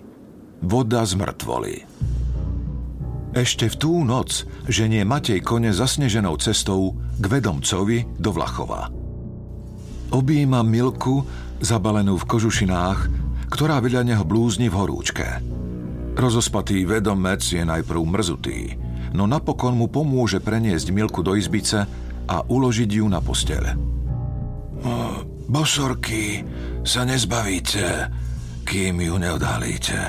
Voda 0.64 1.04
z 1.04 1.20
mŕtvoly. 1.20 1.74
Ešte 3.36 3.68
v 3.68 3.76
tú 3.76 4.00
noc 4.00 4.48
ženie 4.64 5.04
Matej 5.04 5.44
kone 5.44 5.76
zasneženou 5.76 6.40
cestou 6.40 6.96
k 7.20 7.24
vedomcovi 7.28 8.16
do 8.16 8.32
Vlachova. 8.32 8.88
Objíma 10.10 10.64
Milku, 10.64 11.22
zabalenú 11.60 12.16
v 12.16 12.26
kožušinách, 12.26 12.98
ktorá 13.52 13.78
vedľa 13.78 14.08
neho 14.08 14.24
blúzni 14.26 14.72
v 14.72 14.74
horúčke. 14.74 15.59
Rozospatý 16.20 16.84
vedomec 16.84 17.40
je 17.40 17.64
najprv 17.64 18.04
mrzutý, 18.04 18.76
no 19.16 19.24
napokon 19.24 19.72
mu 19.72 19.88
pomôže 19.88 20.36
preniesť 20.36 20.92
Milku 20.92 21.24
do 21.24 21.32
izbice 21.32 21.88
a 22.28 22.36
uložiť 22.44 22.90
ju 23.00 23.08
na 23.08 23.24
posteľ. 23.24 23.64
Bosorky 25.48 26.44
sa 26.84 27.08
nezbavíte, 27.08 28.12
kým 28.68 29.00
ju 29.00 29.16
neodhalíte. 29.16 30.00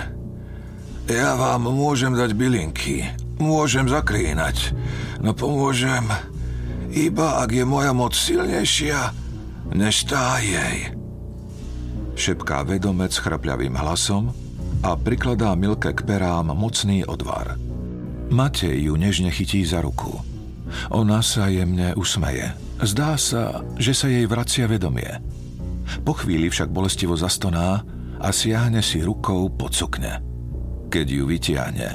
Ja 1.08 1.40
vám 1.40 1.72
môžem 1.72 2.12
dať 2.12 2.36
bylinky, 2.36 3.08
môžem 3.40 3.88
zaklínať, 3.88 4.76
no 5.24 5.32
pomôžem 5.32 6.04
iba 6.92 7.40
ak 7.40 7.56
je 7.56 7.64
moja 7.64 7.96
moc 7.96 8.12
silnejšia 8.12 9.16
než 9.72 10.12
tá 10.12 10.44
jej. 10.44 10.92
Šepká 12.20 12.68
vedomec 12.68 13.16
chrapľavým 13.16 13.80
hlasom 13.80 14.36
a 14.82 14.98
prikladá 14.98 15.54
Milke 15.54 15.94
k 15.94 16.02
perám 16.04 16.54
mocný 16.58 17.06
odvar. 17.06 17.58
Matej 18.32 18.90
ju 18.90 18.94
nežne 18.98 19.30
chytí 19.30 19.62
za 19.66 19.82
ruku. 19.82 20.12
Ona 20.90 21.20
sa 21.22 21.52
jemne 21.52 21.94
usmeje. 21.94 22.54
Zdá 22.82 23.20
sa, 23.20 23.62
že 23.78 23.94
sa 23.94 24.08
jej 24.10 24.26
vracia 24.26 24.66
vedomie. 24.66 25.22
Po 26.02 26.16
chvíli 26.16 26.48
však 26.48 26.72
bolestivo 26.72 27.14
zastoná 27.14 27.84
a 28.18 28.30
siahne 28.32 28.80
si 28.80 29.04
rukou 29.04 29.52
pod 29.52 29.76
sukne 29.76 30.32
keď 30.92 31.08
ju 31.08 31.24
vytiahne. 31.24 31.90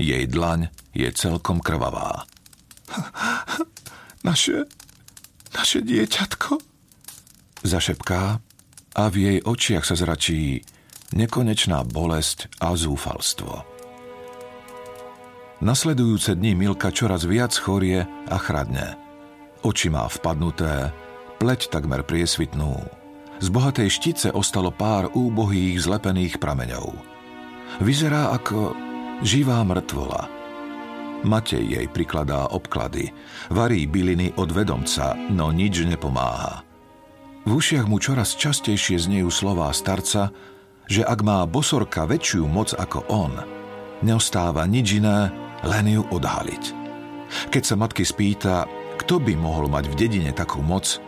Jej 0.00 0.24
dlaň 0.32 0.72
je 0.96 1.12
celkom 1.12 1.60
krvavá. 1.60 2.24
Naše, 4.20 4.68
naše 5.56 5.80
dieťatko? 5.80 6.60
Zašepká 7.64 8.36
a 8.92 9.02
v 9.08 9.16
jej 9.16 9.38
očiach 9.40 9.80
sa 9.80 9.96
zračí 9.96 10.60
nekonečná 11.14 11.86
bolesť 11.86 12.50
a 12.62 12.74
zúfalstvo. 12.74 13.66
Nasledujúce 15.60 16.34
dni 16.34 16.56
Milka 16.56 16.88
čoraz 16.88 17.28
viac 17.28 17.52
chorie 17.52 18.04
a 18.06 18.36
chradne. 18.40 18.96
Oči 19.60 19.92
má 19.92 20.08
vpadnuté, 20.08 20.88
pleť 21.36 21.68
takmer 21.68 22.00
priesvitnú. 22.00 22.80
Z 23.40 23.48
bohatej 23.52 23.88
štice 23.92 24.28
ostalo 24.32 24.72
pár 24.72 25.12
úbohých 25.12 25.80
zlepených 25.80 26.40
prameňov– 26.40 26.92
Vyzerá 27.78 28.34
ako 28.34 28.74
živá 29.22 29.62
mŕtvola. 29.62 30.26
Matej 31.22 31.76
jej 31.78 31.86
prikladá 31.86 32.50
obklady, 32.50 33.12
varí 33.52 33.86
byliny 33.86 34.34
od 34.40 34.50
vedomca, 34.50 35.14
no 35.30 35.52
nič 35.54 35.84
nepomáha. 35.84 36.64
V 37.44 37.60
ušiach 37.60 37.86
mu 37.86 38.00
čoraz 38.00 38.34
častejšie 38.34 38.98
znejú 38.98 39.28
slová 39.30 39.70
starca, 39.70 40.32
že 40.90 41.06
ak 41.06 41.22
má 41.22 41.46
bosorka 41.46 42.02
väčšiu 42.10 42.50
moc 42.50 42.74
ako 42.74 43.06
on, 43.06 43.30
neostáva 44.02 44.66
nič 44.66 44.98
iné, 44.98 45.30
len 45.62 45.86
ju 45.86 46.02
odhaliť. 46.10 46.64
Keď 47.54 47.62
sa 47.62 47.78
matky 47.78 48.02
spýta, 48.02 48.66
kto 48.98 49.22
by 49.22 49.38
mohol 49.38 49.70
mať 49.70 49.86
v 49.86 49.94
dedine 49.94 50.34
takú 50.34 50.58
moc, 50.58 50.98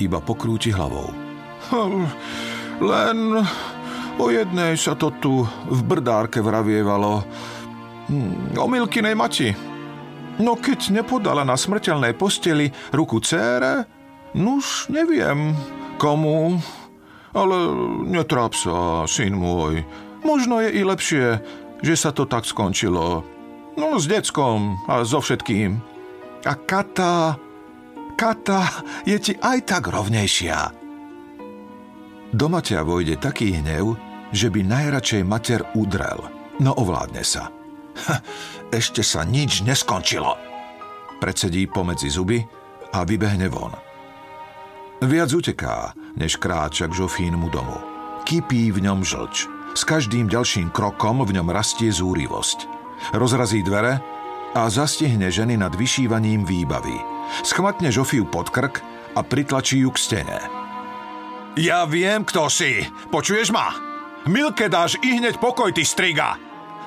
iba 0.00 0.24
pokrúti 0.24 0.72
hlavou. 0.72 1.12
Len 2.80 3.18
O 4.16 4.32
jednej 4.32 4.80
sa 4.80 4.96
to 4.96 5.12
tu 5.20 5.44
v 5.68 5.80
brdárke 5.84 6.40
vravievalo. 6.40 7.20
Hm, 8.08 8.56
o 8.56 8.64
Milkinej 8.64 9.12
mati. 9.12 9.52
No 10.40 10.56
keď 10.56 10.88
nepodala 10.88 11.44
na 11.44 11.52
smrteľnej 11.52 12.16
posteli 12.16 12.72
ruku 12.96 13.20
cére, 13.20 13.84
nuž 14.32 14.88
neviem 14.88 15.52
komu, 16.00 16.56
ale 17.36 17.56
netráp 18.08 18.56
sa, 18.56 19.04
syn 19.04 19.36
môj. 19.36 19.84
Možno 20.24 20.64
je 20.64 20.72
i 20.72 20.82
lepšie, 20.82 21.26
že 21.84 21.94
sa 21.94 22.10
to 22.16 22.24
tak 22.24 22.48
skončilo. 22.48 23.20
No 23.76 24.00
s 24.00 24.08
deckom 24.08 24.80
a 24.88 25.04
so 25.04 25.20
všetkým. 25.20 25.76
A 26.48 26.52
Kata, 26.56 27.36
Kata 28.16 28.62
je 29.04 29.20
ti 29.20 29.32
aj 29.36 29.68
tak 29.68 29.92
rovnejšia. 29.92 30.72
Doma 32.32 32.64
ťa 32.64 32.80
vojde 32.82 33.20
taký 33.20 33.60
hnev, 33.60 33.94
že 34.32 34.48
by 34.50 34.60
najradšej 34.64 35.22
mater 35.22 35.60
udrel, 35.76 36.26
no 36.58 36.72
ovládne 36.74 37.22
sa. 37.22 37.52
Ešte 38.74 39.04
sa 39.04 39.22
nič 39.22 39.62
neskončilo. 39.62 40.34
Predsedí 41.22 41.68
pomedzi 41.68 42.08
zuby 42.12 42.40
a 42.92 43.04
vybehne 43.06 43.48
von. 43.48 43.85
Viac 45.04 45.28
uteká, 45.32 45.92
než 46.16 46.40
kráča 46.40 46.88
k 46.88 46.96
Žofínmu 46.96 47.52
domu. 47.52 47.76
Kypí 48.24 48.72
v 48.72 48.80
ňom 48.80 49.04
žlč. 49.04 49.44
S 49.76 49.84
každým 49.84 50.24
ďalším 50.32 50.72
krokom 50.72 51.20
v 51.20 51.36
ňom 51.36 51.52
rastie 51.52 51.92
zúrivosť. 51.92 52.64
Rozrazí 53.12 53.60
dvere 53.60 54.00
a 54.56 54.64
zastihne 54.72 55.28
ženy 55.28 55.60
nad 55.60 55.76
vyšívaním 55.76 56.48
výbavy. 56.48 56.96
Schmatne 57.44 57.92
Žofiu 57.92 58.24
pod 58.24 58.48
krk 58.48 58.80
a 59.12 59.20
pritlačí 59.20 59.84
ju 59.84 59.92
k 59.92 59.98
stene. 60.00 60.40
Ja 61.60 61.84
viem, 61.84 62.24
kto 62.24 62.48
si. 62.48 62.88
Počuješ 63.12 63.52
ma? 63.52 63.76
Milke 64.26 64.72
dáš 64.72 64.96
i 65.04 65.20
hneď 65.20 65.36
pokoj, 65.36 65.76
ty 65.76 65.84
striga. 65.84 66.40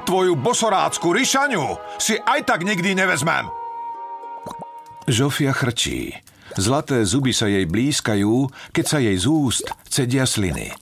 Tvoju 0.10 0.34
bosorácku 0.34 1.14
ryšaniu 1.14 1.78
si 2.02 2.18
aj 2.18 2.42
tak 2.42 2.66
nikdy 2.66 2.98
nevezmem. 2.98 3.46
Žofia 5.06 5.54
chrčí. 5.54 6.18
Zlaté 6.60 7.08
zuby 7.08 7.32
sa 7.32 7.48
jej 7.48 7.64
blízkajú, 7.64 8.52
keď 8.76 8.86
sa 8.86 9.00
jej 9.00 9.16
z 9.16 9.26
úst 9.32 9.66
cedia 9.88 10.28
sliny. 10.28 10.76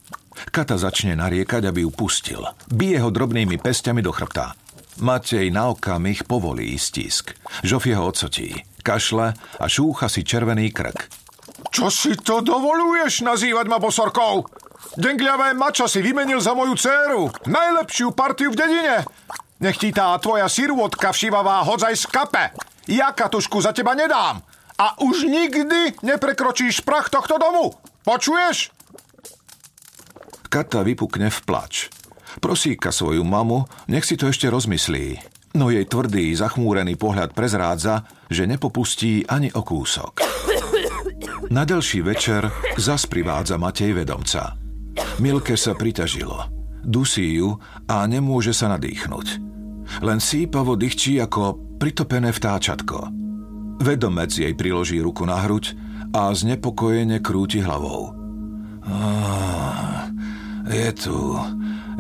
Kata 0.50 0.74
začne 0.74 1.14
nariekať, 1.14 1.70
aby 1.70 1.86
ju 1.86 1.94
pustil. 1.94 2.42
Bije 2.66 2.98
ho 2.98 3.14
drobnými 3.14 3.62
pestiami 3.62 4.02
do 4.02 4.10
chrbta. 4.10 4.58
Matej 5.06 5.54
na 5.54 5.70
okamih 5.70 6.26
povolí 6.26 6.74
stisk. 6.82 7.38
Žofia 7.62 8.02
ho 8.02 8.10
odsotí. 8.10 8.58
Kašle 8.82 9.38
a 9.38 9.66
šúcha 9.70 10.10
si 10.10 10.26
červený 10.26 10.74
krk. 10.74 10.98
Čo 11.70 11.94
si 11.94 12.18
to 12.18 12.42
dovoluješ 12.42 13.22
nazývať 13.22 13.70
ma 13.70 13.78
bosorkou? 13.78 14.50
Dengliavé 14.98 15.54
mača 15.54 15.86
si 15.86 16.02
vymenil 16.02 16.42
za 16.42 16.58
moju 16.58 16.74
dceru. 16.74 17.30
Najlepšiu 17.46 18.18
partiu 18.18 18.50
v 18.50 18.58
dedine. 18.58 19.06
Nech 19.62 19.78
ti 19.78 19.94
tá 19.94 20.18
tvoja 20.18 20.50
sirôtka 20.50 21.14
všivavá 21.14 21.62
hodzaj 21.70 21.94
z 21.94 22.06
kape. 22.10 22.46
Ja 22.90 23.14
katušku 23.14 23.62
za 23.62 23.78
teba 23.78 23.94
nedám. 23.94 24.42
A 24.78 24.94
už 25.02 25.26
nikdy 25.26 25.98
neprekročíš 26.06 26.86
prach 26.86 27.10
tohto 27.10 27.42
domu. 27.42 27.74
Počuješ? 28.06 28.70
Kata 30.48 30.86
vypukne 30.86 31.34
v 31.34 31.40
plač. 31.44 31.90
Prosíka 32.38 32.94
svoju 32.94 33.26
mamu, 33.26 33.66
nech 33.90 34.06
si 34.06 34.14
to 34.16 34.30
ešte 34.30 34.48
rozmyslí. 34.48 35.18
No 35.58 35.74
jej 35.74 35.90
tvrdý, 35.90 36.30
zachmúrený 36.38 36.94
pohľad 36.94 37.34
prezrádza, 37.34 38.06
že 38.30 38.46
nepopustí 38.46 39.26
ani 39.26 39.50
o 39.58 39.66
kúsok. 39.66 40.22
Na 41.50 41.66
ďalší 41.66 42.06
večer 42.06 42.46
zas 42.78 43.10
privádza 43.10 43.58
Matej 43.58 43.98
vedomca. 43.98 44.54
Milke 45.18 45.58
sa 45.58 45.74
pritažilo. 45.74 46.46
Dusí 46.86 47.42
ju 47.42 47.58
a 47.90 48.06
nemôže 48.06 48.54
sa 48.54 48.70
nadýchnuť. 48.70 49.28
Len 50.06 50.20
sípavo 50.22 50.78
dychčí 50.78 51.18
ako 51.18 51.58
pritopené 51.82 52.30
vtáčatko. 52.30 53.27
Vedomec 53.78 54.34
jej 54.34 54.54
priloží 54.58 54.98
ruku 55.02 55.24
na 55.26 55.42
hruď 55.46 55.78
a 56.14 56.34
znepokojene 56.34 57.22
krúti 57.22 57.62
hlavou. 57.62 58.16
Je 60.68 60.90
tu 60.98 61.38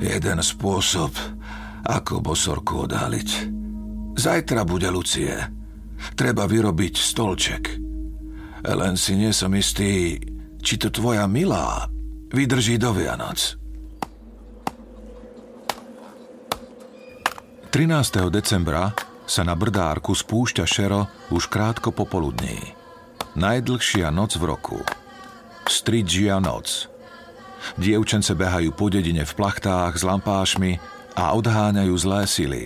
jeden 0.01 0.39
spôsob, 0.43 1.11
ako 1.87 2.19
bosorku 2.19 2.89
odhaliť. 2.89 3.29
Zajtra 4.17 4.65
bude 4.65 4.89
Lucie. 4.89 5.33
Treba 6.17 6.49
vyrobiť 6.49 6.93
stolček. 6.97 7.63
Len 8.67 8.93
si 8.97 9.13
nie 9.15 9.31
som 9.31 9.53
istý, 9.53 10.17
či 10.59 10.73
to 10.81 10.89
tvoja 10.89 11.29
milá 11.29 11.87
vydrží 12.33 12.75
do 12.81 12.91
Vianoc. 12.91 13.55
13. 17.71 18.33
decembra 18.33 18.89
sa 19.27 19.43
na 19.43 19.53
brdárku 19.53 20.15
spúšťa 20.15 20.63
šero 20.63 21.11
už 21.29 21.51
krátko 21.51 21.91
popoludní. 21.91 22.73
Najdlhšia 23.35 24.09
noc 24.09 24.39
v 24.39 24.43
roku. 24.47 24.79
Stridžia 25.67 26.39
noc. 26.39 26.87
Dievčence 27.75 28.31
behajú 28.31 28.71
po 28.71 28.87
dedine 28.87 29.27
v 29.27 29.35
plachtách 29.35 29.99
s 29.99 30.07
lampášmi 30.07 30.79
a 31.19 31.35
odháňajú 31.35 31.93
zlé 31.99 32.23
sily. 32.23 32.63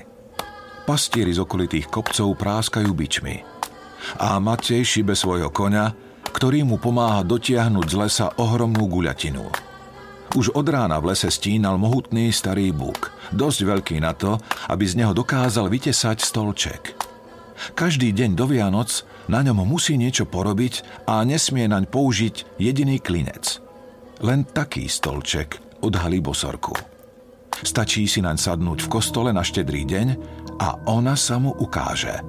Pastieri 0.86 1.34
z 1.34 1.41
okolitých 1.41 1.89
kopcov 1.89 2.38
práskajú 2.38 2.93
bičmi. 2.93 3.41
A 4.21 4.38
Matej 4.38 4.86
šibe 4.86 5.17
svojho 5.17 5.50
koňa, 5.50 5.93
ktorý 6.30 6.62
mu 6.62 6.78
pomáha 6.78 7.26
dotiahnuť 7.26 7.88
z 7.89 7.95
lesa 7.97 8.28
ohromnú 8.38 8.86
guľatinu. 8.86 9.70
Už 10.31 10.55
od 10.55 10.63
rána 10.63 10.95
v 11.03 11.11
lese 11.11 11.27
stínal 11.27 11.75
mohutný 11.75 12.31
starý 12.31 12.71
búk, 12.71 13.11
dosť 13.35 13.67
veľký 13.67 13.97
na 13.99 14.15
to, 14.15 14.39
aby 14.71 14.87
z 14.87 15.03
neho 15.03 15.11
dokázal 15.11 15.67
vytesať 15.67 16.23
stolček. 16.23 16.95
Každý 17.75 18.15
deň 18.15 18.39
do 18.39 18.47
Vianoc 18.47 19.03
na 19.27 19.43
ňom 19.43 19.67
musí 19.67 19.99
niečo 19.99 20.23
porobiť 20.23 21.03
a 21.03 21.27
nesmie 21.27 21.67
naň 21.67 21.83
použiť 21.91 22.57
jediný 22.63 23.03
klinec. 23.03 23.59
Len 24.23 24.47
taký 24.47 24.87
stolček 24.87 25.83
odhalí 25.83 26.23
bosorku. 26.23 26.79
Stačí 27.61 28.07
si 28.07 28.23
naň 28.23 28.39
sadnúť 28.39 28.87
v 28.87 28.91
kostole 28.91 29.35
na 29.35 29.43
štedrý 29.43 29.83
deň 29.83 30.07
a 30.63 30.79
ona 30.87 31.19
sa 31.19 31.43
mu 31.43 31.51
ukáže. 31.59 32.23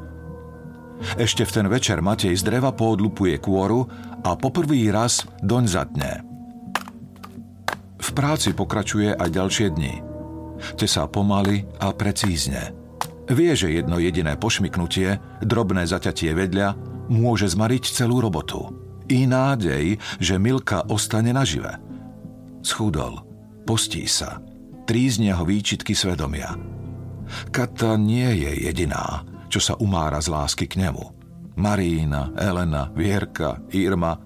Ešte 1.15 1.47
v 1.47 1.55
ten 1.55 1.67
večer 1.71 2.03
Matej 2.03 2.35
z 2.35 2.43
dreva 2.51 2.75
poodlupuje 2.75 3.39
kôru 3.39 3.87
a 4.27 4.35
poprvý 4.35 4.91
raz 4.91 5.23
doň 5.39 5.65
zatne– 5.71 6.13
v 8.03 8.11
práci 8.11 8.51
pokračuje 8.51 9.15
aj 9.15 9.29
ďalšie 9.31 9.69
dni. 9.79 9.95
Tesá 10.75 11.07
pomaly 11.07 11.63
a 11.79 11.95
precízne. 11.95 12.75
Vie, 13.31 13.55
že 13.55 13.71
jedno 13.71 14.03
jediné 14.03 14.35
pošmiknutie, 14.35 15.23
drobné 15.41 15.87
zaťatie 15.87 16.35
vedľa, 16.35 16.75
môže 17.09 17.47
zmariť 17.47 17.85
celú 17.95 18.19
robotu. 18.19 18.75
I 19.07 19.31
nádej, 19.31 19.99
že 20.19 20.43
Milka 20.43 20.83
ostane 20.91 21.31
nažive. 21.31 21.79
Schudol, 22.63 23.23
postí 23.67 24.07
sa, 24.07 24.43
trízne 24.87 25.35
ho 25.35 25.47
výčitky 25.47 25.95
svedomia. 25.95 26.55
Kata 27.55 27.95
nie 27.97 28.29
je 28.43 28.67
jediná, 28.67 29.23
čo 29.47 29.63
sa 29.63 29.75
umára 29.79 30.19
z 30.19 30.29
lásky 30.31 30.67
k 30.67 30.87
nemu. 30.87 31.05
Marína, 31.59 32.33
Elena, 32.39 32.91
Vierka, 32.97 33.61
Irma 33.71 34.17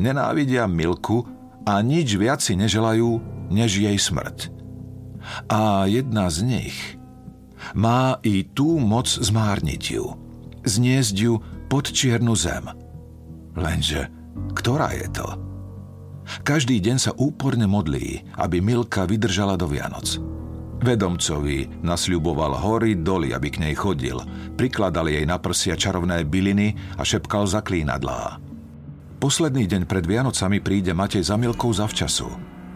nenávidia 0.00 0.64
Milku 0.64 1.24
a 1.66 1.78
nič 1.82 2.14
viac 2.18 2.42
si 2.42 2.58
neželajú, 2.58 3.20
než 3.52 3.78
jej 3.78 3.98
smrť. 3.98 4.50
A 5.46 5.86
jedna 5.86 6.26
z 6.32 6.38
nich 6.42 6.76
má 7.78 8.18
i 8.26 8.42
tú 8.42 8.82
moc 8.82 9.06
zmárniť 9.06 9.82
ju, 9.94 10.18
zniesť 10.66 11.14
ju 11.14 11.38
pod 11.70 11.86
čiernu 11.88 12.34
zem. 12.34 12.66
Lenže, 13.54 14.10
ktorá 14.58 14.90
je 14.96 15.08
to? 15.14 15.28
Každý 16.42 16.82
deň 16.82 16.96
sa 16.98 17.12
úporne 17.14 17.68
modlí, 17.70 18.34
aby 18.38 18.58
Milka 18.58 19.06
vydržala 19.06 19.54
do 19.54 19.70
Vianoc. 19.70 20.18
Vedomcovi 20.82 21.86
nasľuboval 21.86 22.58
hory 22.58 22.98
doly, 22.98 23.30
aby 23.30 23.54
k 23.54 23.62
nej 23.62 23.74
chodil, 23.78 24.18
prikladal 24.58 25.06
jej 25.06 25.22
na 25.22 25.38
prsia 25.38 25.78
čarovné 25.78 26.26
byliny 26.26 26.74
a 26.98 27.06
šepkal 27.06 27.46
zaklínadlá. 27.46 28.41
Posledný 29.22 29.70
deň 29.70 29.86
pred 29.86 30.02
Vianocami 30.02 30.58
príde 30.58 30.90
Matej 30.90 31.22
za 31.22 31.38
Milkou 31.38 31.70
zavčasu. 31.70 32.26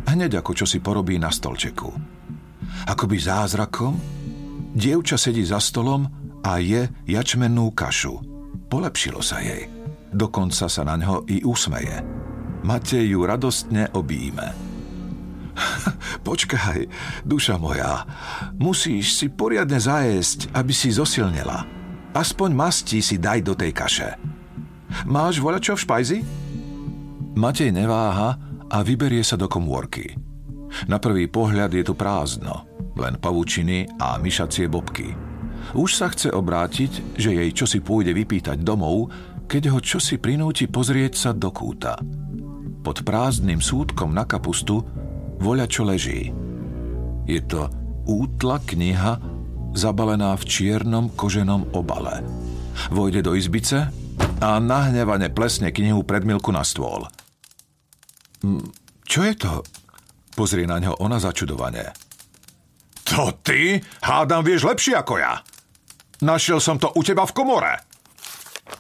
Hneď 0.07 0.39
ako 0.47 0.55
čo 0.55 0.63
si 0.63 0.79
porobí 0.79 1.19
na 1.19 1.35
stolčeku. 1.35 1.91
Akoby 2.87 3.19
zázrakom, 3.19 3.99
dievča 4.71 5.19
sedí 5.19 5.43
za 5.43 5.59
stolom 5.59 6.07
a 6.47 6.63
je 6.63 6.87
jačmennú 7.03 7.75
kašu. 7.75 8.23
Polepšilo 8.71 9.19
sa 9.27 9.43
jej. 9.43 9.67
Dokonca 10.15 10.71
sa 10.71 10.87
na 10.87 10.95
ňo 10.95 11.27
i 11.27 11.43
usmeje. 11.43 12.07
Matej 12.63 13.11
ju 13.11 13.27
radostne 13.27 13.91
obíme. 13.99 14.55
Počkaj, 16.31 16.87
duša 17.27 17.59
moja, 17.59 18.07
musíš 18.55 19.19
si 19.19 19.27
poriadne 19.35 19.83
zajesť, 19.83 20.55
aby 20.55 20.71
si 20.71 20.95
zosilnila. 20.95 21.67
Aspoň 22.15 22.55
masti 22.55 23.03
si 23.03 23.19
daj 23.19 23.43
do 23.43 23.59
tej 23.59 23.75
kaše. 23.75 24.36
Máš 25.07 25.43
voľačo 25.43 25.75
v 25.75 25.83
špajzi? 25.83 26.19
Matej 27.37 27.71
neváha 27.75 28.39
a 28.67 28.77
vyberie 28.81 29.21
sa 29.21 29.37
do 29.37 29.47
komórky. 29.47 30.17
Na 30.89 30.99
prvý 30.99 31.31
pohľad 31.31 31.73
je 31.73 31.85
tu 31.85 31.95
prázdno, 31.95 32.65
len 32.99 33.17
pavučiny 33.21 33.87
a 34.01 34.19
myšacie 34.19 34.67
bobky. 34.67 35.15
Už 35.75 35.99
sa 35.99 36.11
chce 36.11 36.31
obrátiť, 36.31 37.19
že 37.19 37.35
jej 37.35 37.51
čosi 37.51 37.83
pôjde 37.83 38.15
vypýtať 38.15 38.63
domov, 38.63 39.11
keď 39.47 39.75
ho 39.75 39.79
čosi 39.83 40.19
prinúti 40.19 40.67
pozrieť 40.71 41.13
sa 41.15 41.31
do 41.35 41.51
kúta. 41.51 41.99
Pod 42.83 43.03
prázdnym 43.03 43.59
súdkom 43.59 44.15
na 44.15 44.23
kapustu 44.27 44.83
voľa 45.43 45.67
čo 45.67 45.83
leží. 45.83 46.31
Je 47.27 47.41
to 47.43 47.67
útla 48.07 48.63
kniha 48.63 49.19
zabalená 49.75 50.33
v 50.39 50.47
čiernom 50.47 51.11
koženom 51.13 51.75
obale. 51.75 52.23
Vojde 52.95 53.27
do 53.27 53.35
izbice 53.35 53.91
a 54.41 54.61
nahnevane 54.61 55.33
plesne 55.33 55.73
knihu 55.73 56.05
pred 56.05 56.25
Milku 56.25 56.53
na 56.53 56.61
stôl. 56.61 57.09
Čo 59.07 59.21
je 59.25 59.35
to? 59.35 59.65
Pozrie 60.37 60.69
na 60.69 60.77
ňo 60.77 61.01
ona 61.01 61.17
začudovane. 61.17 61.97
To 63.09 63.33
ty? 63.41 63.81
Hádam 64.05 64.45
vieš 64.45 64.69
lepšie 64.69 64.99
ako 64.99 65.15
ja. 65.17 65.41
Našiel 66.21 66.61
som 66.61 66.77
to 66.77 66.93
u 66.93 67.01
teba 67.01 67.25
v 67.25 67.33
komore. 67.33 67.73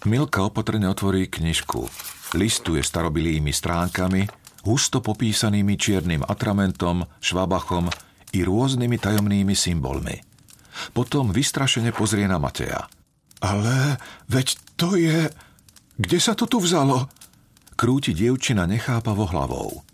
Milka 0.05 0.45
opatrne 0.45 0.91
otvorí 0.91 1.31
knižku. 1.31 1.89
Listuje 2.35 2.83
starobilými 2.83 3.55
stránkami, 3.55 4.27
husto 4.67 4.99
popísanými 4.99 5.79
čiernym 5.79 6.27
atramentom, 6.27 7.07
švabachom 7.23 7.87
i 8.35 8.43
rôznymi 8.43 8.99
tajomnými 8.99 9.55
symbolmi. 9.55 10.19
Potom 10.93 11.33
vystrašene 11.33 11.95
pozrie 11.95 12.27
na 12.29 12.37
Mateja. 12.37 12.85
Ale 13.45 14.01
veď 14.31 14.57
to 14.77 14.97
je... 14.97 15.29
Kde 15.97 16.19
sa 16.21 16.37
to 16.37 16.45
tu 16.45 16.61
vzalo? 16.61 17.09
Krúti 17.77 18.13
dievčina 18.13 18.65
nechápavo 18.69 19.29
hlavou. 19.29 19.85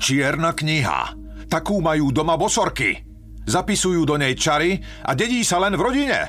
Čierna 0.00 0.52
kniha. 0.52 1.16
Takú 1.48 1.80
majú 1.80 2.12
doma 2.12 2.36
bosorky. 2.36 2.96
Zapisujú 3.48 4.04
do 4.04 4.20
nej 4.20 4.36
čary 4.36 4.76
a 5.04 5.16
dedí 5.16 5.40
sa 5.40 5.60
len 5.60 5.76
v 5.76 5.84
rodine. 5.84 6.20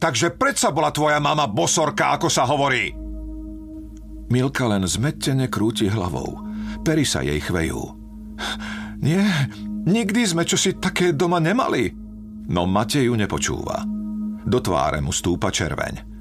Takže 0.00 0.34
predsa 0.34 0.72
bola 0.72 0.88
tvoja 0.90 1.20
mama 1.20 1.44
bosorka, 1.44 2.16
ako 2.16 2.28
sa 2.32 2.48
hovorí. 2.48 2.90
Milka 4.32 4.64
len 4.64 4.88
zmetene 4.88 5.52
krúti 5.52 5.92
hlavou. 5.92 6.40
Pery 6.80 7.04
sa 7.04 7.20
jej 7.20 7.36
chvejú. 7.36 7.92
Nie, 9.04 9.52
nikdy 9.84 10.24
sme 10.24 10.48
čosi 10.48 10.80
také 10.80 11.12
doma 11.12 11.36
nemali. 11.36 11.92
No 12.48 12.64
Matej 12.64 13.12
ju 13.12 13.14
nepočúva. 13.14 14.01
Do 14.46 14.58
tváre 14.58 14.98
mu 14.98 15.14
stúpa 15.14 15.50
červeň. 15.50 16.12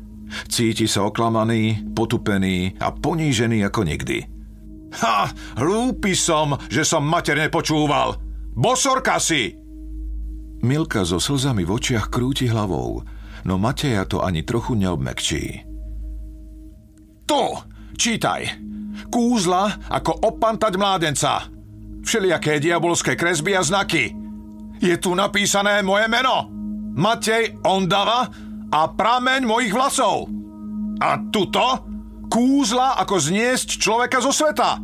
Cíti 0.48 0.88
sa 0.88 1.04
oklamaný, 1.04 1.92
potupený 1.92 2.80
a 2.80 2.96
ponížený 2.96 3.68
ako 3.68 3.82
nikdy. 3.84 4.18
Ha, 4.92 5.32
hlúpy 5.60 6.16
som, 6.16 6.56
že 6.68 6.84
som 6.84 7.04
mater 7.04 7.40
nepočúval. 7.40 8.20
Bosorka 8.56 9.20
si! 9.20 9.56
Milka 10.62 11.02
so 11.08 11.18
slzami 11.18 11.66
v 11.66 11.74
očiach 11.74 12.12
krúti 12.12 12.46
hlavou, 12.46 13.02
no 13.48 13.54
Mateja 13.58 14.06
to 14.06 14.22
ani 14.22 14.46
trochu 14.46 14.78
neobmekčí. 14.78 15.44
Tu, 17.26 17.44
čítaj. 17.98 18.42
Kúzla 19.08 19.82
ako 19.90 20.28
opantať 20.28 20.74
mládenca. 20.78 21.48
Všelijaké 22.04 22.60
diabolské 22.60 23.16
kresby 23.16 23.56
a 23.58 23.64
znaky. 23.64 24.14
Je 24.84 24.96
tu 25.00 25.16
napísané 25.16 25.80
moje 25.82 26.06
meno. 26.12 26.61
Matej 26.96 27.60
Ondava 27.64 28.28
a 28.72 28.82
prameň 28.92 29.42
mojich 29.48 29.74
vlasov. 29.76 30.28
A 31.02 31.18
tuto 31.32 31.88
kúzla 32.32 33.00
ako 33.00 33.16
zniesť 33.20 33.80
človeka 33.80 34.24
zo 34.24 34.32
sveta. 34.32 34.80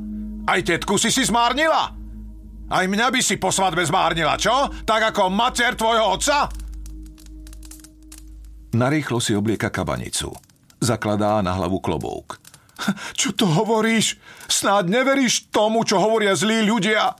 Aj 0.48 0.60
tetku 0.64 0.96
si 0.96 1.12
si 1.12 1.24
zmárnila. 1.28 1.92
Aj 2.68 2.84
mňa 2.84 3.08
by 3.12 3.22
si 3.24 3.40
po 3.40 3.48
svadbe 3.48 3.84
zmárnila, 3.88 4.36
čo? 4.36 4.68
Tak 4.84 5.16
ako 5.16 5.32
mater 5.32 5.80
tvojho 5.80 6.20
otca? 6.20 6.52
Narýchlo 8.76 9.24
si 9.24 9.32
oblieka 9.32 9.72
kabanicu. 9.72 10.36
Zakladá 10.84 11.40
na 11.40 11.56
hlavu 11.56 11.80
klobúk. 11.80 12.38
Čo 13.20 13.34
to 13.34 13.50
hovoríš? 13.50 14.20
Snáď 14.46 15.02
neveríš 15.02 15.50
tomu, 15.50 15.82
čo 15.82 15.98
hovoria 15.98 16.38
zlí 16.38 16.62
ľudia? 16.62 17.18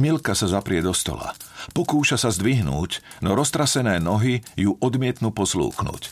Milka 0.00 0.32
sa 0.32 0.48
zaprie 0.48 0.80
do 0.80 0.96
stola. 0.96 1.36
Pokúša 1.72 2.20
sa 2.20 2.28
zdvihnúť, 2.28 3.22
no 3.24 3.32
roztrasené 3.32 3.96
nohy 4.02 4.44
ju 4.58 4.76
odmietnú 4.84 5.32
poslúknuť. 5.32 6.02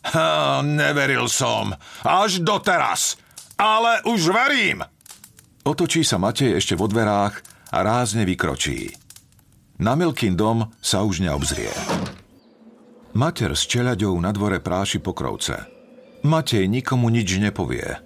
Ha, 0.00 0.64
neveril 0.64 1.28
som. 1.28 1.76
Až 2.00 2.40
doteraz. 2.40 3.20
Ale 3.60 4.00
už 4.08 4.32
verím. 4.32 4.80
Otočí 5.60 6.00
sa 6.00 6.16
Matej 6.16 6.56
ešte 6.56 6.72
vo 6.72 6.88
dverách 6.88 7.44
a 7.76 7.78
rázne 7.84 8.24
vykročí. 8.24 8.96
Na 9.84 9.92
Milkin 9.92 10.32
dom 10.32 10.72
sa 10.80 11.04
už 11.04 11.20
neobzrie. 11.20 11.72
Mater 13.12 13.52
s 13.52 13.68
čeľaďou 13.68 14.16
na 14.22 14.32
dvore 14.32 14.64
práši 14.64 15.04
pokrovce. 15.04 15.68
Matej 16.24 16.64
nikomu 16.68 17.12
nič 17.12 17.36
nepovie. 17.36 18.00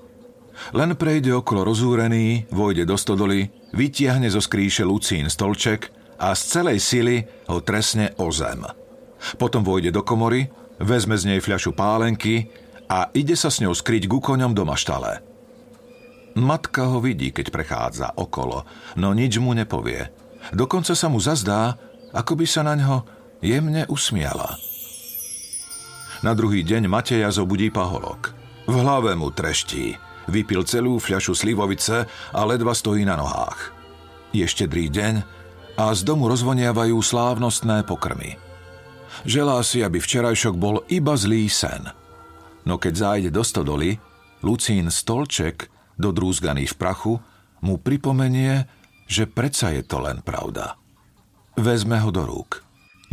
Len 0.71 0.95
prejde 0.95 1.35
okolo 1.35 1.67
rozúrený, 1.67 2.47
vojde 2.51 2.87
do 2.87 2.95
stodoly, 2.95 3.51
vytiahne 3.75 4.31
zo 4.31 4.39
skríše 4.39 4.87
Lucín 4.87 5.27
stolček 5.27 5.91
a 6.19 6.35
z 6.35 6.43
celej 6.61 6.79
sily 6.81 7.17
ho 7.51 7.61
tresne 7.61 8.15
o 8.21 8.31
zem. 8.31 8.63
Potom 9.41 9.65
vojde 9.65 9.91
do 9.91 10.05
komory, 10.05 10.49
vezme 10.79 11.17
z 11.17 11.35
nej 11.35 11.41
fľašu 11.41 11.73
pálenky 11.73 12.51
a 12.91 13.09
ide 13.17 13.35
sa 13.35 13.49
s 13.49 13.65
ňou 13.65 13.73
skryť 13.73 14.05
ku 14.11 14.21
koňom 14.21 14.53
do 14.53 14.69
maštale. 14.69 15.25
Matka 16.35 16.91
ho 16.91 16.99
vidí, 16.99 17.31
keď 17.31 17.47
prechádza 17.55 18.09
okolo, 18.19 18.67
no 18.99 19.15
nič 19.15 19.39
mu 19.39 19.55
nepovie. 19.55 20.11
Dokonca 20.51 20.93
sa 20.93 21.07
mu 21.07 21.23
zazdá, 21.23 21.79
ako 22.11 22.43
by 22.43 22.47
sa 22.47 22.67
na 22.67 22.75
ňo 22.75 22.97
jemne 23.39 23.87
usmiala. 23.87 24.59
Na 26.25 26.33
druhý 26.33 26.65
deň 26.65 26.89
Mateja 26.89 27.29
zobudí 27.31 27.69
paholok. 27.69 28.33
V 28.65 28.75
hlave 28.81 29.13
mu 29.13 29.29
treští. 29.29 29.93
Vypil 30.25 30.65
celú 30.65 30.97
fľašu 30.97 31.37
slivovice 31.37 32.09
a 32.33 32.41
ledva 32.49 32.73
stojí 32.73 33.05
na 33.05 33.13
nohách. 33.13 33.77
Je 34.33 34.49
štedrý 34.49 34.89
deň 34.89 35.21
a 35.75 35.91
z 35.95 36.01
domu 36.07 36.31
rozvoniavajú 36.31 36.95
slávnostné 36.99 37.83
pokrmy. 37.87 38.39
Želá 39.25 39.63
si, 39.63 39.83
aby 39.83 39.99
včerajšok 40.03 40.55
bol 40.59 40.83
iba 40.91 41.15
zlý 41.15 41.47
sen. 41.47 41.91
No 42.67 42.79
keď 42.81 42.95
zájde 42.95 43.31
do 43.31 43.43
stodoly, 43.47 43.99
Lucín 44.45 44.91
stolček, 44.91 45.71
dodrúzganý 45.97 46.67
v 46.71 46.75
prachu, 46.75 47.15
mu 47.65 47.81
pripomenie, 47.81 48.69
že 49.09 49.25
predsa 49.31 49.73
je 49.73 49.83
to 49.85 50.03
len 50.03 50.21
pravda. 50.21 50.77
Vezme 51.55 52.03
ho 52.03 52.11
do 52.11 52.27
rúk. 52.27 52.65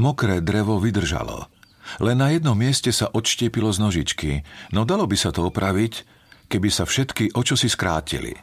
Mokré 0.02 0.42
drevo 0.42 0.82
vydržalo– 0.82 1.46
len 2.00 2.24
na 2.24 2.32
jednom 2.32 2.56
mieste 2.56 2.94
sa 2.94 3.12
odštiepilo 3.12 3.68
z 3.74 3.82
nožičky, 3.82 4.32
no 4.72 4.88
dalo 4.88 5.10
by 5.10 5.18
sa 5.20 5.34
to 5.34 5.44
opraviť, 5.44 6.08
keby 6.48 6.70
sa 6.72 6.88
všetky 6.88 7.36
očosi 7.36 7.68
skrátili. 7.68 8.38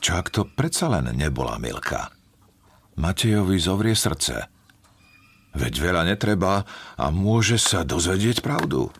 Čo 0.00 0.16
ak 0.16 0.26
to 0.32 0.48
predsa 0.48 0.88
len 0.88 1.12
nebola 1.12 1.60
Milka? 1.60 2.19
Matejovi 2.98 3.58
zovrie 3.60 3.94
srdce. 3.94 4.48
Veď 5.54 5.74
veľa 5.82 6.02
netreba 6.06 6.62
a 6.94 7.06
môže 7.10 7.58
sa 7.58 7.82
dozvedieť 7.82 8.42
pravdu. 8.42 8.90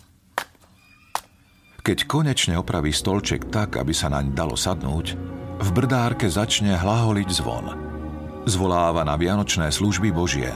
Keď 1.80 2.04
konečne 2.04 2.60
opraví 2.60 2.92
stolček 2.92 3.48
tak, 3.48 3.80
aby 3.80 3.94
sa 3.94 4.12
naň 4.12 4.36
dalo 4.36 4.58
sadnúť, 4.58 5.16
v 5.60 5.68
brdárke 5.72 6.28
začne 6.28 6.76
hlaholiť 6.76 7.28
zvon. 7.30 7.66
Zvoláva 8.44 9.06
na 9.06 9.16
vianočné 9.16 9.72
služby 9.72 10.12
Božie. 10.12 10.50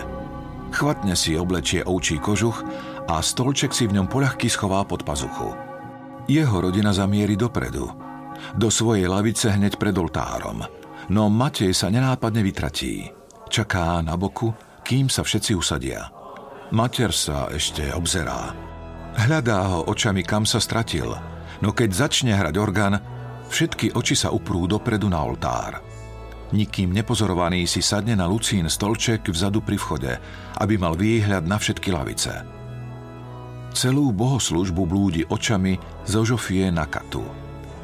Chvatne 0.74 1.14
si 1.14 1.38
oblečie 1.38 1.86
ovčí 1.86 2.18
kožuch 2.18 2.60
a 3.06 3.22
stolček 3.22 3.70
si 3.70 3.86
v 3.86 4.00
ňom 4.00 4.06
poľahky 4.10 4.50
schová 4.50 4.82
pod 4.82 5.06
pazuchu. 5.06 5.54
Jeho 6.26 6.56
rodina 6.58 6.90
zamieri 6.90 7.36
dopredu, 7.36 7.86
do 8.56 8.68
svojej 8.68 9.08
lavice 9.08 9.52
hneď 9.52 9.76
pred 9.76 9.94
oltárom, 9.96 10.64
no 11.12 11.28
Matej 11.28 11.72
sa 11.76 11.92
nenápadne 11.92 12.40
vytratí. 12.40 13.23
Čaká 13.54 14.02
na 14.02 14.18
boku, 14.18 14.50
kým 14.82 15.06
sa 15.06 15.22
všetci 15.22 15.54
usadia. 15.54 16.10
Mater 16.74 17.14
sa 17.14 17.46
ešte 17.54 17.86
obzerá. 17.94 18.50
Hľadá 19.14 19.70
ho 19.70 19.86
očami, 19.86 20.26
kam 20.26 20.42
sa 20.42 20.58
stratil, 20.58 21.14
no 21.62 21.70
keď 21.70 21.94
začne 21.94 22.34
hrať 22.34 22.50
orgán, 22.58 22.98
všetky 23.46 23.94
oči 23.94 24.18
sa 24.18 24.34
uprú 24.34 24.66
dopredu 24.66 25.06
na 25.06 25.22
oltár. 25.22 25.78
Nikým 26.50 26.90
nepozorovaný 26.90 27.70
si 27.70 27.78
sadne 27.78 28.18
na 28.18 28.26
Lucín 28.26 28.66
stolček 28.66 29.30
vzadu 29.30 29.62
pri 29.62 29.78
vchode, 29.78 30.12
aby 30.58 30.74
mal 30.74 30.98
výhľad 30.98 31.46
na 31.46 31.54
všetky 31.54 31.94
lavice. 31.94 32.34
Celú 33.70 34.10
bohoslužbu 34.10 34.82
blúdi 34.82 35.22
očami 35.30 35.78
zo 36.02 36.26
Žofie 36.26 36.74
na 36.74 36.90
katu. 36.90 37.22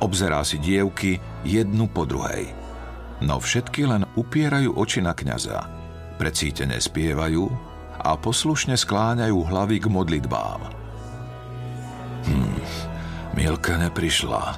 Obzerá 0.03 0.43
si 0.43 0.59
dievky 0.59 1.23
jednu 1.47 1.87
po 1.95 2.03
druhej. 2.03 2.60
No 3.21 3.37
všetky 3.37 3.85
len 3.85 4.09
upierajú 4.17 4.77
oči 4.77 5.05
na 5.05 5.13
kňaza. 5.13 5.69
Precítené 6.17 6.81
spievajú 6.81 7.49
a 8.01 8.17
poslušne 8.17 8.77
skláňajú 8.77 9.39
hlavy 9.45 9.77
k 9.81 9.87
modlitbám. 9.93 10.61
Hm, 12.25 12.61
Milka 13.37 13.77
neprišla, 13.77 14.57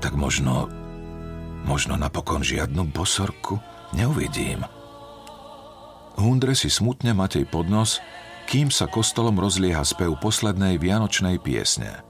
tak 0.00 0.16
možno, 0.16 0.68
možno 1.64 1.96
napokon 1.96 2.44
žiadnu 2.44 2.92
bosorku 2.92 3.60
neuvidím. 3.96 4.64
Hundre 6.14 6.54
si 6.54 6.70
smutne 6.70 7.16
Matej 7.16 7.48
pod 7.48 7.66
nos 7.66 7.98
kým 8.44 8.68
sa 8.68 8.86
kostolom 8.88 9.40
rozlieha 9.40 9.80
spev 9.84 10.20
poslednej 10.20 10.76
vianočnej 10.76 11.40
piesne. 11.40 12.04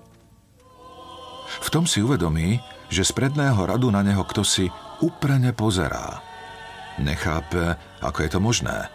V 1.62 1.68
tom 1.70 1.86
si 1.86 2.02
uvedomí, 2.02 2.58
že 2.90 3.06
z 3.06 3.14
predného 3.14 3.58
radu 3.62 3.88
na 3.94 4.02
neho 4.02 4.26
kto 4.26 4.42
si 4.42 4.66
uprene 5.02 5.50
pozerá. 5.56 6.22
Nechápe, 7.00 7.74
ako 8.04 8.18
je 8.22 8.30
to 8.30 8.38
možné. 8.38 8.86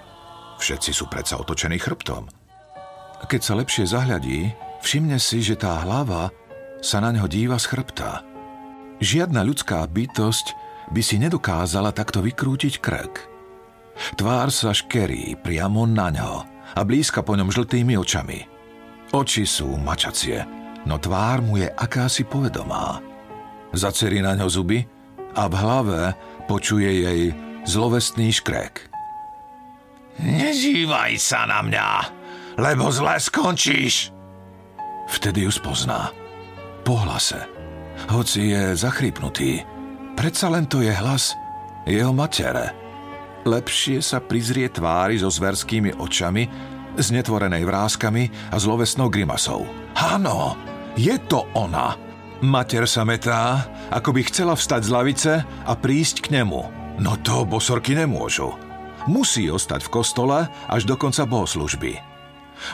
Všetci 0.59 0.91
sú 0.95 1.07
predsa 1.11 1.39
otočení 1.39 1.79
chrbtom. 1.79 2.27
Keď 3.27 3.41
sa 3.43 3.53
lepšie 3.59 3.85
zahľadí, 3.91 4.55
všimne 4.79 5.19
si, 5.19 5.43
že 5.43 5.59
tá 5.59 5.83
hlava 5.83 6.31
sa 6.79 7.03
na 7.03 7.11
neho 7.11 7.27
díva 7.27 7.59
z 7.59 7.75
chrbta. 7.75 8.23
Žiadna 9.03 9.43
ľudská 9.43 9.83
bytosť 9.87 10.55
by 10.91 11.01
si 11.03 11.19
nedokázala 11.19 11.91
takto 11.91 12.23
vykrútiť 12.23 12.79
krk. 12.79 13.15
Tvár 14.15 14.47
sa 14.51 14.71
škerí 14.71 15.35
priamo 15.43 15.83
na 15.83 16.07
ňo 16.11 16.33
a 16.75 16.81
blízka 16.87 17.19
po 17.23 17.35
ňom 17.35 17.51
žltými 17.51 17.99
očami. 17.99 18.39
Oči 19.11 19.43
sú 19.43 19.75
mačacie, 19.75 20.43
no 20.87 20.95
tvár 21.01 21.43
mu 21.43 21.59
je 21.59 21.67
akási 21.67 22.23
povedomá. 22.23 23.03
Zacerí 23.75 24.23
na 24.23 24.33
ňo 24.39 24.47
zuby 24.47 24.79
a 25.35 25.49
v 25.49 25.53
hlave 25.57 26.01
počuje 26.49 27.05
jej 27.05 27.21
zlovestný 27.65 28.33
škrek. 28.33 28.89
Nežívaj 30.19 31.15
sa 31.21 31.47
na 31.47 31.63
mňa, 31.63 31.87
lebo 32.59 32.91
zle 32.91 33.15
skončíš. 33.21 34.11
Vtedy 35.09 35.47
ju 35.47 35.51
spozná. 35.51 36.11
Po 36.83 36.99
hlase. 36.99 37.39
Hoci 38.09 38.55
je 38.55 38.73
zachrypnutý, 38.79 39.63
predsa 40.15 40.47
len 40.47 40.65
to 40.65 40.79
je 40.79 40.91
hlas 40.91 41.35
jeho 41.87 42.11
matere. 42.15 42.71
Lepšie 43.47 44.03
sa 44.03 44.19
prizrie 44.19 44.67
tvári 44.67 45.19
so 45.19 45.31
zverskými 45.31 45.95
očami, 45.99 46.43
znetvorenej 46.99 47.63
vrázkami 47.63 48.51
a 48.51 48.55
zlovesnou 48.59 49.07
grimasou. 49.07 49.63
Áno, 49.95 50.55
je 50.99 51.15
to 51.27 51.47
ona. 51.55 52.08
Mater 52.39 52.87
sa 52.87 53.03
metá, 53.03 53.67
ako 53.91 54.15
by 54.15 54.21
chcela 54.31 54.55
vstať 54.55 54.87
z 54.87 54.89
lavice 54.95 55.33
a 55.43 55.73
prísť 55.75 56.23
k 56.23 56.39
nemu. 56.39 56.61
No 57.03 57.19
to 57.19 57.43
bosorky 57.43 57.91
nemôžu. 57.91 58.55
Musí 59.11 59.51
ostať 59.51 59.83
v 59.83 59.91
kostole 59.91 60.47
až 60.47 60.87
do 60.87 60.95
konca 60.95 61.27
bohoslužby. 61.27 61.99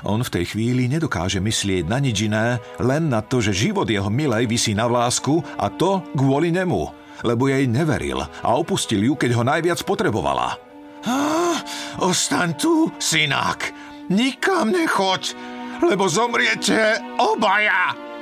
On 0.05 0.22
v 0.22 0.34
tej 0.34 0.53
chvíli 0.53 0.86
nedokáže 0.86 1.41
myslieť 1.41 1.89
na 1.89 1.97
nič 1.97 2.30
iné, 2.30 2.61
len 2.78 3.09
na 3.09 3.26
to, 3.26 3.41
že 3.41 3.57
život 3.57 3.89
jeho 3.89 4.09
milej 4.09 4.45
vysí 4.45 4.78
na 4.78 4.86
vlásku 4.86 5.41
a 5.57 5.70
to 5.74 6.01
kvôli 6.13 6.53
nemu, 6.53 6.82
lebo 7.26 7.49
jej 7.49 7.66
neveril 7.66 8.22
a 8.22 8.49
opustil 8.53 9.01
ju, 9.01 9.13
keď 9.18 9.34
ho 9.34 9.43
najviac 9.45 9.82
potrebovala. 9.82 10.61
Ah, 11.09 11.57
ostaň 12.05 12.53
tu, 12.53 12.93
synák. 13.01 13.74
Nikam 14.13 14.70
nechoď, 14.70 15.34
lebo 15.82 16.05
zomriete 16.05 17.01
obaja. 17.18 18.14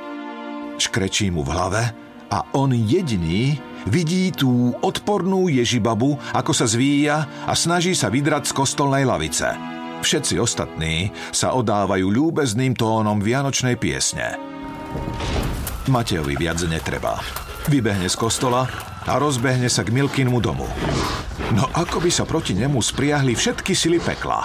Škrečí 0.74 1.30
mu 1.30 1.46
v 1.46 1.54
hlave 1.54 1.82
a 2.34 2.42
on 2.58 2.74
jediný 2.74 3.54
vidí 3.86 4.34
tú 4.34 4.74
odpornú 4.82 5.46
Ježibabu, 5.46 6.18
ako 6.34 6.50
sa 6.50 6.66
zvíja 6.66 7.46
a 7.46 7.52
snaží 7.54 7.94
sa 7.94 8.10
vydrať 8.10 8.50
z 8.50 8.52
kostolnej 8.56 9.06
lavice. 9.06 9.54
Všetci 10.02 10.36
ostatní 10.36 11.14
sa 11.32 11.56
odávajú 11.56 12.10
ľúbezným 12.10 12.76
tónom 12.76 13.22
vianočnej 13.22 13.78
piesne. 13.78 14.36
Matejovi 15.88 16.34
viac 16.36 16.60
netreba. 16.66 17.22
Vybehne 17.70 18.08
z 18.10 18.16
kostola 18.18 18.68
a 19.04 19.16
rozbehne 19.16 19.72
sa 19.72 19.80
k 19.80 19.94
Milkinmu 19.94 20.40
domu. 20.40 20.68
No 21.56 21.64
ako 21.72 22.04
by 22.04 22.10
sa 22.12 22.28
proti 22.28 22.52
nemu 22.52 22.80
spriahli 22.82 23.32
všetky 23.32 23.72
sily 23.72 24.00
pekla. 24.00 24.44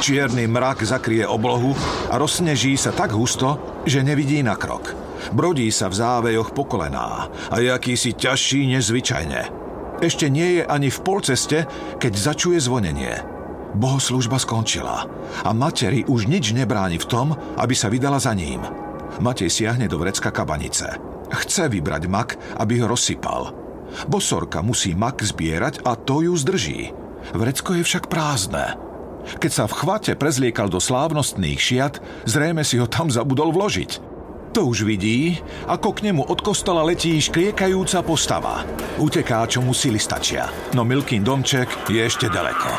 Čierny 0.00 0.48
mrak 0.48 0.86
zakrie 0.86 1.24
oblohu 1.28 1.76
a 2.08 2.16
rozsneží 2.16 2.78
sa 2.78 2.92
tak 2.92 3.12
husto, 3.12 3.82
že 3.84 4.00
nevidí 4.00 4.40
na 4.40 4.56
krok. 4.56 5.03
Brodí 5.32 5.70
sa 5.72 5.88
v 5.88 5.96
závejoch 5.96 6.52
po 6.52 6.68
kolená 6.68 7.32
a 7.48 7.54
je 7.62 7.72
akýsi 7.72 8.12
ťažší 8.12 8.68
než 8.68 8.92
zvyčajne. 8.92 9.40
Ešte 10.02 10.28
nie 10.28 10.60
je 10.60 10.62
ani 10.66 10.90
v 10.90 11.02
polceste, 11.06 11.58
keď 12.02 12.12
začuje 12.12 12.58
zvonenie. 12.60 13.14
Bohoslužba 13.74 14.38
skončila 14.38 15.06
a 15.42 15.50
materi 15.50 16.06
už 16.06 16.30
nič 16.30 16.54
nebráni 16.54 16.98
v 17.00 17.08
tom, 17.08 17.28
aby 17.58 17.74
sa 17.74 17.90
vydala 17.90 18.22
za 18.22 18.34
ním. 18.34 18.62
Matej 19.22 19.50
siahne 19.50 19.86
do 19.86 19.98
vrecka 19.98 20.34
kabanice. 20.34 20.98
Chce 21.30 21.70
vybrať 21.70 22.02
mak, 22.06 22.36
aby 22.58 22.82
ho 22.82 22.90
rozsypal. 22.90 23.54
Bosorka 24.10 24.62
musí 24.62 24.94
mak 24.94 25.22
zbierať 25.22 25.86
a 25.86 25.94
to 25.94 26.26
ju 26.26 26.34
zdrží. 26.34 26.90
Vrecko 27.34 27.78
je 27.78 27.82
však 27.86 28.10
prázdne. 28.10 28.78
Keď 29.24 29.50
sa 29.50 29.64
v 29.64 29.76
chvate 29.80 30.12
prezliekal 30.20 30.68
do 30.68 30.78
slávnostných 30.78 31.56
šiat, 31.56 31.94
zrejme 32.28 32.60
si 32.60 32.76
ho 32.76 32.84
tam 32.84 33.08
zabudol 33.08 33.50
vložiť. 33.56 34.13
To 34.54 34.70
už 34.70 34.86
vidí, 34.86 35.34
ako 35.66 35.98
k 35.98 36.06
nemu 36.06 36.30
od 36.30 36.38
kostola 36.38 36.86
letí 36.86 37.18
škriekajúca 37.18 38.06
postava. 38.06 38.62
Uteká, 39.02 39.42
čo 39.50 39.58
mu 39.58 39.74
sily 39.74 39.98
stačia. 39.98 40.46
No 40.78 40.86
Milkin 40.86 41.26
domček 41.26 41.66
je 41.90 41.98
ešte 41.98 42.30
ďaleko. 42.30 42.70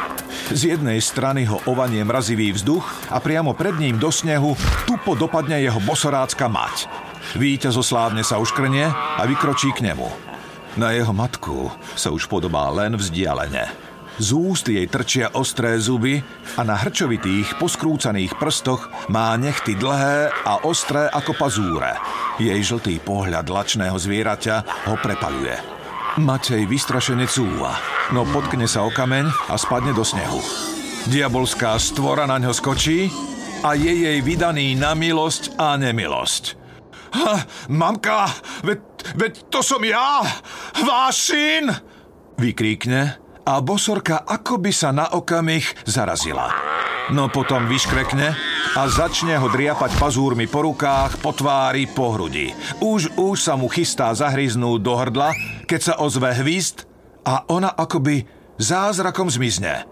Z 0.55 0.71
jednej 0.71 1.03
strany 1.03 1.43
ho 1.43 1.59
ovanie 1.67 1.99
mrazivý 2.07 2.55
vzduch 2.55 3.11
a 3.11 3.19
priamo 3.19 3.51
pred 3.51 3.75
ním 3.75 3.99
do 3.99 4.07
snehu 4.07 4.55
tupo 4.87 5.19
dopadne 5.19 5.59
jeho 5.59 5.83
bosorácka 5.83 6.47
mať. 6.47 6.87
Víťaz 7.35 7.75
oslávne 7.75 8.23
sa 8.23 8.39
uškrnie 8.39 8.87
a 8.95 9.21
vykročí 9.27 9.75
k 9.75 9.91
nemu. 9.91 10.07
Na 10.79 10.95
jeho 10.95 11.11
matku 11.11 11.75
sa 11.99 12.07
už 12.07 12.31
podobá 12.31 12.71
len 12.71 12.95
vzdialene. 12.95 13.84
Z 14.15 14.31
úst 14.31 14.71
jej 14.71 14.87
trčia 14.87 15.27
ostré 15.35 15.75
zuby 15.75 16.23
a 16.55 16.63
na 16.63 16.79
hrčovitých, 16.79 17.59
poskrúcaných 17.59 18.39
prstoch 18.39 18.87
má 19.11 19.35
nechty 19.35 19.75
dlhé 19.75 20.31
a 20.31 20.63
ostré 20.63 21.11
ako 21.11 21.35
pazúre. 21.35 21.99
Jej 22.39 22.63
žltý 22.63 23.03
pohľad 23.03 23.43
lačného 23.43 23.99
zvieraťa 23.99 24.87
ho 24.87 24.95
prepaluje. 25.03 25.59
Matej 26.15 26.63
vystrašene 26.63 27.27
cúva, 27.27 27.75
no 28.15 28.23
potkne 28.23 28.71
sa 28.71 28.87
o 28.87 28.91
kameň 28.91 29.51
a 29.51 29.59
spadne 29.59 29.91
do 29.91 30.07
snehu. 30.07 30.39
Diabolská 31.11 31.75
stvora 31.75 32.23
na 32.23 32.39
ňo 32.39 32.55
skočí 32.55 33.11
a 33.67 33.75
je 33.75 33.91
jej 34.07 34.23
vydaný 34.23 34.79
na 34.79 34.95
milosť 34.95 35.59
a 35.59 35.75
nemilosť. 35.75 36.43
Ha, 37.19 37.35
mamka, 37.67 38.31
veď, 38.63 38.79
veď 39.19 39.33
to 39.51 39.59
som 39.59 39.83
ja, 39.83 40.23
váš 40.87 41.35
syn! 41.35 41.67
Vykríkne 42.39 43.24
a 43.45 43.61
bosorka 43.61 44.25
akoby 44.25 44.73
sa 44.73 44.89
na 44.89 45.05
okamih 45.13 45.85
zarazila. 45.85 46.49
No 47.13 47.29
potom 47.29 47.69
vyškrekne 47.69 48.33
a 48.73 48.81
začne 48.89 49.37
ho 49.37 49.45
driapať 49.45 49.93
pazúrmi 50.01 50.49
po 50.49 50.65
rukách, 50.65 51.21
po 51.21 51.37
tvári, 51.37 51.85
po 51.85 52.17
hrudi. 52.17 52.49
Už, 52.81 53.13
už 53.13 53.37
sa 53.37 53.53
mu 53.53 53.69
chystá 53.69 54.09
zahryznúť 54.09 54.79
do 54.81 54.93
hrdla, 54.97 55.29
keď 55.69 55.79
sa 55.79 55.93
ozve 56.01 56.33
hvist 56.41 56.89
a 57.21 57.45
ona 57.45 57.69
akoby 57.77 58.25
zázrakom 58.57 59.29
zmizne. 59.29 59.85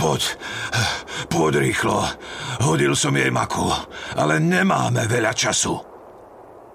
Poď, 0.00 0.22
poď 1.28 1.52
rýchlo. 1.60 2.08
Hodil 2.64 2.96
som 2.96 3.12
jej 3.12 3.28
maku, 3.28 3.68
ale 4.16 4.40
nemáme 4.40 5.04
veľa 5.04 5.36
času. 5.36 5.76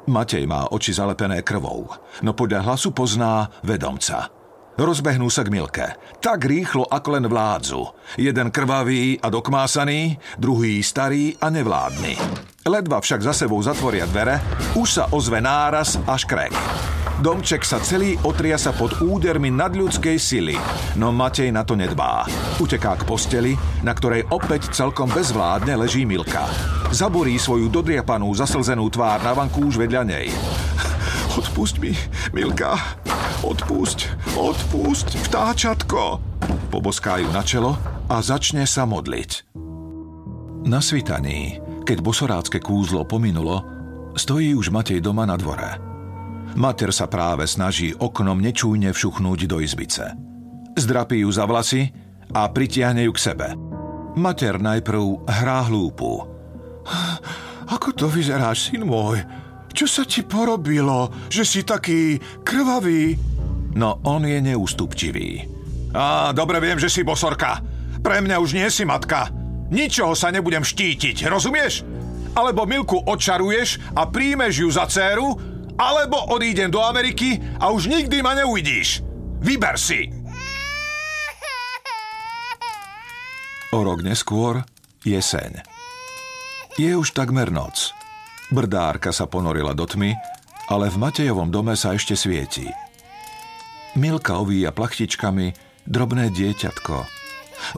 Matej 0.05 0.45
má 0.45 0.69
oči 0.69 0.93
zalepené 0.93 1.41
krvou, 1.41 1.89
no 2.21 2.37
podľa 2.37 2.69
hlasu 2.69 2.93
pozná 2.93 3.49
vedomca. 3.65 4.34
Rozbehnú 4.75 5.31
sa 5.31 5.47
k 5.47 5.55
Milke. 5.55 5.87
Tak 6.19 6.43
rýchlo, 6.43 6.83
ako 6.83 7.15
len 7.15 7.25
vládzu. 7.31 7.79
Jeden 8.19 8.51
krvavý 8.51 9.15
a 9.23 9.31
dokmásaný, 9.31 10.19
druhý 10.35 10.83
starý 10.83 11.31
a 11.39 11.47
nevládny. 11.47 12.19
Ledva 12.67 12.99
však 12.99 13.23
za 13.23 13.31
sebou 13.31 13.63
zatvoria 13.63 14.03
dvere, 14.03 14.35
už 14.75 14.87
sa 14.99 15.03
ozve 15.15 15.39
náraz 15.39 15.95
a 16.03 16.19
škrek. 16.19 16.51
Domček 17.23 17.63
sa 17.63 17.79
celý 17.79 18.19
otriasa 18.27 18.75
pod 18.75 18.99
údermi 18.99 19.47
nadľudskej 19.47 20.19
sily, 20.19 20.59
no 20.99 21.15
Matej 21.15 21.55
na 21.55 21.63
to 21.63 21.79
nedbá. 21.79 22.27
Uteká 22.59 22.99
k 22.99 23.07
posteli, 23.07 23.55
na 23.79 23.95
ktorej 23.95 24.27
opäť 24.27 24.75
celkom 24.75 25.07
bezvládne 25.07 25.79
leží 25.79 26.03
Milka. 26.03 26.51
Zaborí 26.91 27.39
svoju 27.39 27.71
dodriapanú, 27.71 28.27
zaslzenú 28.35 28.91
tvár 28.91 29.23
na 29.23 29.31
vankúš 29.31 29.79
vedľa 29.79 30.03
nej. 30.03 30.27
Odpusť 31.35 31.75
mi, 31.83 31.91
Milka, 32.31 32.79
Odpusť, 33.43 34.07
odpusť, 34.39 35.19
vtáčatko! 35.29 36.17
Poboská 36.71 37.19
ju 37.19 37.29
na 37.29 37.43
čelo 37.43 37.75
a 38.07 38.23
začne 38.23 38.63
sa 38.63 38.87
modliť. 38.87 39.53
Na 40.65 40.81
svitaní, 40.81 41.61
keď 41.85 41.97
bosorácké 42.01 42.57
kúzlo 42.63 43.05
pominulo, 43.05 43.61
stojí 44.17 44.55
už 44.55 44.73
Matej 44.73 45.03
doma 45.03 45.27
na 45.27 45.35
dvore. 45.37 45.77
Mater 46.55 46.95
sa 46.95 47.05
práve 47.11 47.45
snaží 47.45 47.91
oknom 47.91 48.39
nečújne 48.39 48.95
všuchnúť 48.95 49.45
do 49.45 49.59
izbice. 49.59 50.15
Zdrapí 50.73 51.21
ju 51.21 51.29
za 51.29 51.43
vlasy 51.45 51.91
a 52.31 52.47
pritiahne 52.47 53.05
ju 53.05 53.11
k 53.11 53.19
sebe. 53.21 53.47
Mater 54.15 54.57
najprv 54.57 55.27
hrá 55.27 55.67
hlúpu. 55.67 56.23
Ako 57.67 57.91
to 57.91 58.07
vyzeráš, 58.07 58.71
syn 58.71 58.87
môj? 58.87 59.44
Čo 59.75 59.91
sa 59.91 60.03
ti 60.07 60.23
porobilo, 60.23 61.11
že 61.27 61.43
si 61.43 61.67
taký 61.67 62.15
krvavý? 62.47 63.19
No 63.75 63.99
on 64.07 64.23
je 64.23 64.39
neústupčivý. 64.39 65.43
Á, 65.91 66.31
dobre 66.31 66.63
viem, 66.63 66.79
že 66.79 66.87
si 66.87 67.03
bosorka. 67.03 67.59
Pre 67.99 68.23
mňa 68.23 68.39
už 68.39 68.55
nie 68.55 68.71
si 68.71 68.87
matka. 68.87 69.27
Ničoho 69.67 70.15
sa 70.15 70.31
nebudem 70.31 70.63
štítiť, 70.63 71.27
rozumieš? 71.27 71.83
Alebo 72.39 72.63
Milku 72.63 73.03
odčaruješ 73.03 73.99
a 73.99 74.07
príjmeš 74.07 74.63
ju 74.63 74.69
za 74.71 74.87
dceru, 74.87 75.35
alebo 75.75 76.31
odídem 76.31 76.71
do 76.71 76.79
Ameriky 76.79 77.35
a 77.59 77.67
už 77.75 77.91
nikdy 77.91 78.23
ma 78.23 78.31
neuvidíš. 78.31 79.03
Vyber 79.43 79.75
si! 79.75 80.07
O 83.75 83.83
rok 83.83 84.07
neskôr 84.07 84.63
jeseň. 85.03 85.67
Je 86.79 86.95
už 86.95 87.11
takmer 87.11 87.51
noc. 87.51 87.91
Brdárka 88.53 89.09
sa 89.09 89.25
ponorila 89.25 89.73
do 89.73 89.89
tmy, 89.89 90.13
ale 90.69 90.89
v 90.89 90.97
Matejovom 91.01 91.49
dome 91.49 91.73
sa 91.73 91.93
ešte 91.97 92.13
svieti. 92.13 92.65
Milka 93.97 94.37
ovíja 94.37 94.69
plachtičkami 94.75 95.55
drobné 95.87 96.29
dieťatko. 96.29 96.95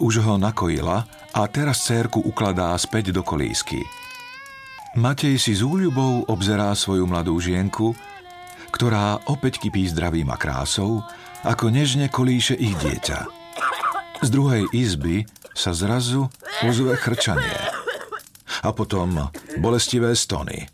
Už 0.01 0.25
ho 0.25 0.35
nakojila 0.35 1.05
a 1.31 1.41
teraz 1.47 1.85
cérku 1.85 2.19
ukladá 2.19 2.73
späť 2.75 3.13
do 3.13 3.21
kolísky. 3.21 3.85
Matej 4.97 5.37
si 5.37 5.53
s 5.53 5.61
úľubou 5.61 6.25
obzerá 6.25 6.73
svoju 6.73 7.05
mladú 7.05 7.37
žienku, 7.37 7.93
ktorá 8.73 9.21
opäť 9.29 9.61
kypí 9.61 9.85
zdravým 9.93 10.27
a 10.33 10.37
krásou, 10.41 11.05
ako 11.45 11.69
nežne 11.69 12.09
kolíše 12.09 12.57
ich 12.57 12.73
dieťa. 12.81 13.19
Z 14.25 14.29
druhej 14.33 14.65
izby 14.73 15.29
sa 15.53 15.77
zrazu 15.77 16.25
ozve 16.65 16.97
chrčanie 16.97 17.76
a 18.63 18.69
potom 18.73 19.29
bolestivé 19.59 20.15
stony. 20.15 20.65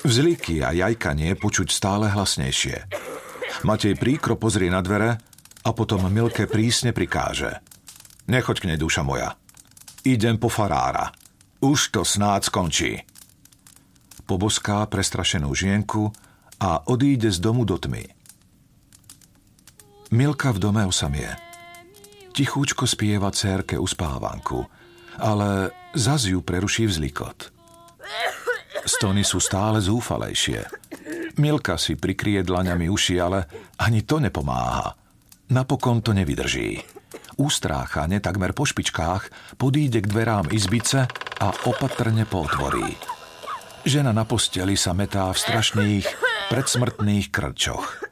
Vzliky 0.00 0.64
a 0.64 0.72
jajkanie 0.72 1.36
počuť 1.36 1.68
stále 1.68 2.08
hlasnejšie. 2.08 2.88
Matej 3.68 3.98
príkro 4.00 4.40
pozrie 4.40 4.72
na 4.72 4.80
dvere 4.80 5.20
a 5.60 5.70
potom 5.76 6.08
Milke 6.08 6.48
prísne 6.48 6.96
prikáže. 6.96 7.60
Nechoď 8.30 8.56
k 8.62 8.66
nej, 8.72 8.78
duša 8.80 9.04
moja. 9.04 9.36
Idem 10.06 10.40
po 10.40 10.48
farára. 10.48 11.12
Už 11.60 11.92
to 11.92 12.06
snáď 12.06 12.48
skončí. 12.48 12.92
Poboská 14.24 14.88
prestrašenú 14.88 15.52
žienku 15.52 16.08
a 16.62 16.80
odíde 16.88 17.28
z 17.28 17.42
domu 17.42 17.68
do 17.68 17.76
tmy. 17.76 18.08
Milka 20.16 20.56
v 20.56 20.58
dome 20.62 20.82
osamie. 20.88 21.28
Tichúčko 22.32 22.88
spieva 22.88 23.28
cérke 23.34 23.76
uspávanku– 23.76 24.64
ale 25.18 25.74
zaz 25.96 26.28
ju 26.28 26.44
preruší 26.44 26.86
vzlikot. 26.86 27.50
Stony 28.86 29.26
sú 29.26 29.42
stále 29.42 29.80
zúfalejšie. 29.80 30.66
Milka 31.38 31.78
si 31.78 31.96
prikrie 31.96 32.44
dlaňami 32.44 32.88
uši, 32.88 33.16
ale 33.20 33.38
ani 33.80 34.04
to 34.04 34.20
nepomáha. 34.20 34.96
Napokon 35.50 36.04
to 36.04 36.14
nevydrží. 36.14 36.80
Ústráchane 37.40 38.20
takmer 38.20 38.52
po 38.52 38.68
špičkách 38.68 39.56
podíde 39.56 40.04
k 40.04 40.10
dverám 40.10 40.52
izbice 40.52 41.08
a 41.40 41.48
opatrne 41.64 42.28
potvorí. 42.28 42.94
Žena 43.80 44.12
na 44.12 44.28
posteli 44.28 44.76
sa 44.76 44.92
metá 44.92 45.32
v 45.32 45.40
strašných, 45.40 46.06
predsmrtných 46.52 47.32
krčoch. 47.32 48.04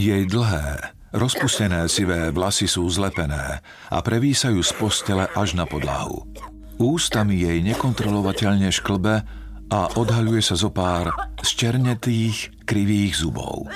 Jej 0.00 0.24
dlhé, 0.32 0.96
rozpustené 1.12 1.86
sivé 1.90 2.30
vlasy 2.30 2.66
sú 2.70 2.86
zlepené 2.90 3.60
a 3.90 3.98
prevísajú 4.00 4.60
z 4.62 4.72
postele 4.78 5.24
až 5.34 5.58
na 5.58 5.66
podlahu. 5.66 6.26
Ústami 6.80 7.44
jej 7.44 7.60
nekontrolovateľne 7.60 8.72
šklbe 8.72 9.14
a 9.70 9.80
odhaľuje 9.94 10.42
sa 10.42 10.56
zo 10.58 10.72
z 11.40 11.50
černetých, 11.54 12.66
krivých 12.66 13.22
zubov. 13.22 13.70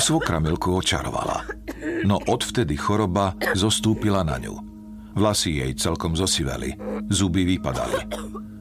Svokra 0.00 0.40
Milku 0.40 0.72
očarovala. 0.72 1.44
no 2.08 2.16
odvtedy 2.16 2.76
choroba 2.80 3.36
zostúpila 3.52 4.24
na 4.24 4.40
ňu. 4.40 4.56
Vlasy 5.12 5.60
jej 5.60 5.72
celkom 5.76 6.16
zosiveli, 6.16 6.78
zuby 7.12 7.44
vypadali. 7.44 8.08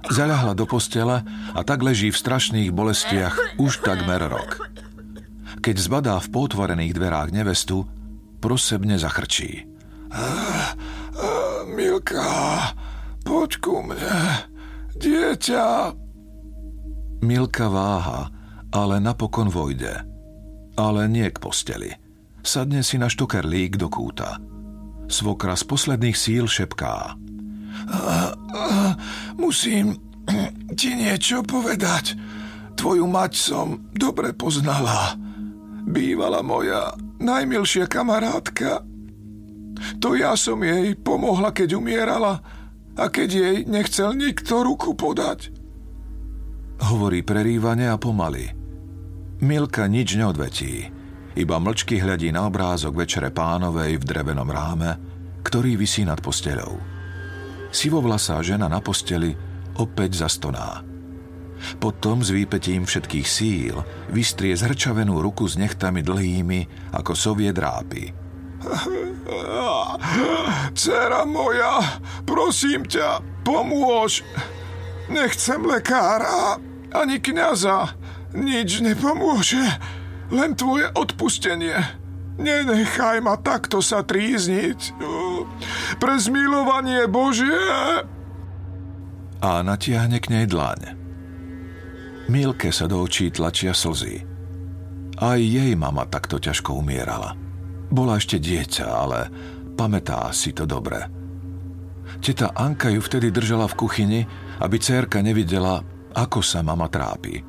Zaľahla 0.10 0.58
do 0.58 0.66
postele 0.66 1.22
a 1.54 1.62
tak 1.62 1.86
leží 1.86 2.10
v 2.10 2.18
strašných 2.18 2.74
bolestiach 2.74 3.62
už 3.62 3.86
takmer 3.86 4.26
rok. 4.26 4.58
Keď 5.60 5.76
zbadá 5.76 6.16
v 6.24 6.32
potvorených 6.32 6.96
dverách 6.96 7.30
nevestu, 7.36 7.84
prosebne 8.40 8.96
zachrčí. 8.96 9.68
Milka, 11.70 12.74
poď 13.22 13.52
ku 13.62 13.84
mne, 13.84 14.50
dieťa. 14.98 15.94
Milka 17.22 17.68
váha, 17.68 18.32
ale 18.72 19.04
napokon 19.04 19.52
vojde. 19.52 20.08
Ale 20.80 21.12
nie 21.12 21.28
k 21.28 21.38
posteli. 21.44 21.92
Sadne 22.40 22.80
si 22.82 22.96
na 22.96 23.12
štokerlík 23.12 23.76
do 23.76 23.92
kúta. 23.92 24.40
Svokra 25.12 25.60
z 25.60 25.64
posledných 25.68 26.16
síl 26.16 26.48
šepká. 26.48 27.20
Musím 29.36 30.00
ti 30.80 30.96
niečo 30.96 31.44
povedať. 31.44 32.16
Tvoju 32.80 33.04
mať 33.04 33.32
som 33.36 33.92
dobre 33.92 34.32
poznala. 34.32 35.20
Bývala 35.90 36.46
moja 36.46 36.94
najmilšia 37.18 37.90
kamarátka. 37.90 38.86
To 39.98 40.14
ja 40.14 40.38
som 40.38 40.62
jej 40.62 40.94
pomohla, 40.94 41.50
keď 41.50 41.82
umierala 41.82 42.46
a 42.94 43.10
keď 43.10 43.30
jej 43.30 43.58
nechcel 43.66 44.14
nikto 44.14 44.62
ruku 44.62 44.94
podať. 44.94 45.50
Hovorí 46.80 47.26
prerývane 47.26 47.90
a 47.90 47.98
pomaly. 47.98 48.54
Milka 49.40 49.88
nič 49.88 50.20
neodvetí, 50.20 50.92
iba 51.40 51.56
mlčky 51.58 51.98
hľadí 51.98 52.30
na 52.36 52.46
obrázok 52.46 52.94
Večere 53.04 53.32
pánovej 53.32 53.98
v 53.98 54.04
drevenom 54.04 54.48
ráme, 54.52 55.00
ktorý 55.42 55.80
visí 55.80 56.04
nad 56.04 56.20
posteľou. 56.20 56.76
Sivovlasá 57.72 58.44
žena 58.44 58.68
na 58.68 58.84
posteli 58.84 59.32
opäť 59.80 60.28
zastoná. 60.28 60.89
Potom 61.78 62.26
s 62.26 62.34
výpetím 62.34 62.90
všetkých 62.90 63.28
síl 63.30 63.78
vystrie 64.10 64.58
zhrčavenú 64.58 65.22
ruku 65.22 65.46
s 65.46 65.54
nechtami 65.62 66.02
dlhými 66.02 66.92
ako 66.98 67.14
sovie 67.14 67.54
drápy. 67.54 68.10
Cera 70.80 71.24
moja, 71.30 72.02
prosím 72.26 72.90
ťa, 72.90 73.22
pomôž. 73.46 74.26
Nechcem 75.10 75.66
lekára, 75.66 76.58
ani 76.94 77.22
kniaza. 77.22 77.94
Nič 78.30 78.86
nepomôže, 78.86 79.62
len 80.30 80.54
tvoje 80.54 80.86
odpustenie. 80.94 81.78
Nenechaj 82.40 83.20
ma 83.20 83.36
takto 83.36 83.82
sa 83.84 84.06
trízniť. 84.06 84.96
Pre 86.00 86.16
zmilovanie 86.16 87.10
Božie. 87.10 87.58
A 89.44 89.50
natiahne 89.66 90.22
k 90.24 90.32
nej 90.32 90.46
dlaň. 90.48 90.99
Milke 92.30 92.70
sa 92.70 92.86
do 92.86 93.02
očí 93.02 93.34
tlačia 93.34 93.74
slzy. 93.74 94.22
Aj 95.18 95.42
jej 95.42 95.74
mama 95.74 96.06
takto 96.06 96.38
ťažko 96.38 96.78
umierala. 96.78 97.34
Bola 97.90 98.22
ešte 98.22 98.38
dieťa, 98.38 98.86
ale 98.86 99.20
pamätá 99.74 100.30
si 100.30 100.54
to 100.54 100.70
dobre. 100.70 101.10
Teta 102.22 102.54
Anka 102.54 102.94
ju 102.94 103.02
vtedy 103.02 103.34
držala 103.34 103.66
v 103.66 103.78
kuchyni, 103.82 104.22
aby 104.62 104.78
cérka 104.78 105.26
nevidela, 105.26 105.82
ako 106.14 106.46
sa 106.46 106.62
mama 106.62 106.86
trápi. 106.86 107.42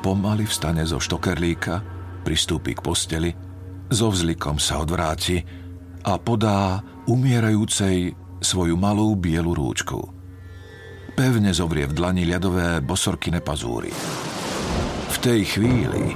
Pomaly 0.00 0.48
vstane 0.48 0.80
zo 0.88 0.96
štokerlíka, 0.96 1.84
pristúpi 2.24 2.72
k 2.72 2.80
posteli, 2.80 3.30
so 3.92 4.08
vzlikom 4.08 4.56
sa 4.56 4.80
odvráti 4.80 5.44
a 6.08 6.16
podá 6.16 6.80
umierajúcej 7.04 8.16
svoju 8.40 8.80
malú 8.80 9.12
bielu 9.12 9.52
rúčku 9.52 10.19
pevne 11.10 11.50
zovrie 11.52 11.84
v 11.84 11.92
dlani 11.92 12.24
ľadové 12.24 12.80
bosorkine 12.80 13.42
pazúry. 13.42 13.90
V 15.10 15.16
tej 15.18 15.44
chvíli 15.44 16.14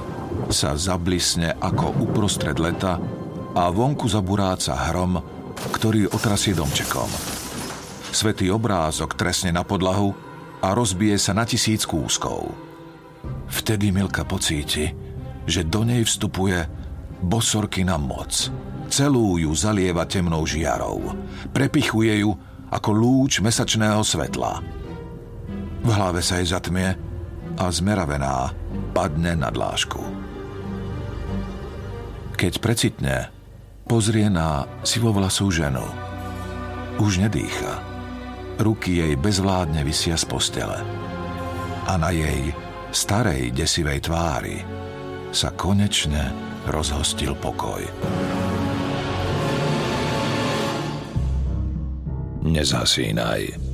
sa 0.49 0.73
zablisne 0.73 1.55
ako 1.59 2.01
uprostred 2.07 2.57
leta 2.57 2.97
a 3.55 3.63
vonku 3.71 4.07
zaburáca 4.07 4.75
hrom, 4.91 5.19
ktorý 5.75 6.11
otrasie 6.11 6.55
domčekom. 6.55 7.07
Svetý 8.11 8.47
obrázok 8.51 9.19
tresne 9.19 9.51
na 9.51 9.67
podlahu 9.67 10.15
a 10.63 10.71
rozbije 10.71 11.19
sa 11.19 11.35
na 11.35 11.43
tisíc 11.43 11.83
kúskov. 11.83 12.51
Vtedy 13.51 13.91
Milka 13.91 14.23
pocíti, 14.23 14.89
že 15.45 15.61
do 15.67 15.83
nej 15.83 16.01
vstupuje 16.03 16.65
bosorkina 17.21 17.99
moc. 17.99 18.49
Celú 18.89 19.41
ju 19.41 19.51
zalieva 19.51 20.05
temnou 20.05 20.45
žiarou. 20.45 21.13
Prepichuje 21.51 22.23
ju 22.23 22.31
ako 22.69 22.89
lúč 22.93 23.41
mesačného 23.41 24.01
svetla. 24.01 24.84
V 25.85 25.89
hlave 25.93 26.25
sa 26.25 26.41
jej 26.41 26.49
zatmie 26.49 26.97
a 27.61 27.65
zmeravená 27.69 28.49
padne 28.89 29.37
na 29.37 29.53
dlášku. 29.53 30.01
Keď 32.33 32.53
precitne, 32.57 33.29
pozrie 33.85 34.25
na 34.27 34.65
sivovlasú 34.81 35.53
ženu. 35.53 35.85
Už 36.97 37.21
nedýcha. 37.21 37.85
Ruky 38.57 38.97
jej 38.97 39.13
bezvládne 39.13 39.85
vysia 39.85 40.17
z 40.17 40.25
postele. 40.25 40.81
A 41.85 41.93
na 42.01 42.09
jej 42.09 42.49
starej 42.89 43.53
desivej 43.53 44.09
tvári 44.09 44.65
sa 45.29 45.53
konečne 45.53 46.33
rozhostil 46.65 47.37
pokoj. 47.37 47.85
Nezhasínaj. 52.41 53.64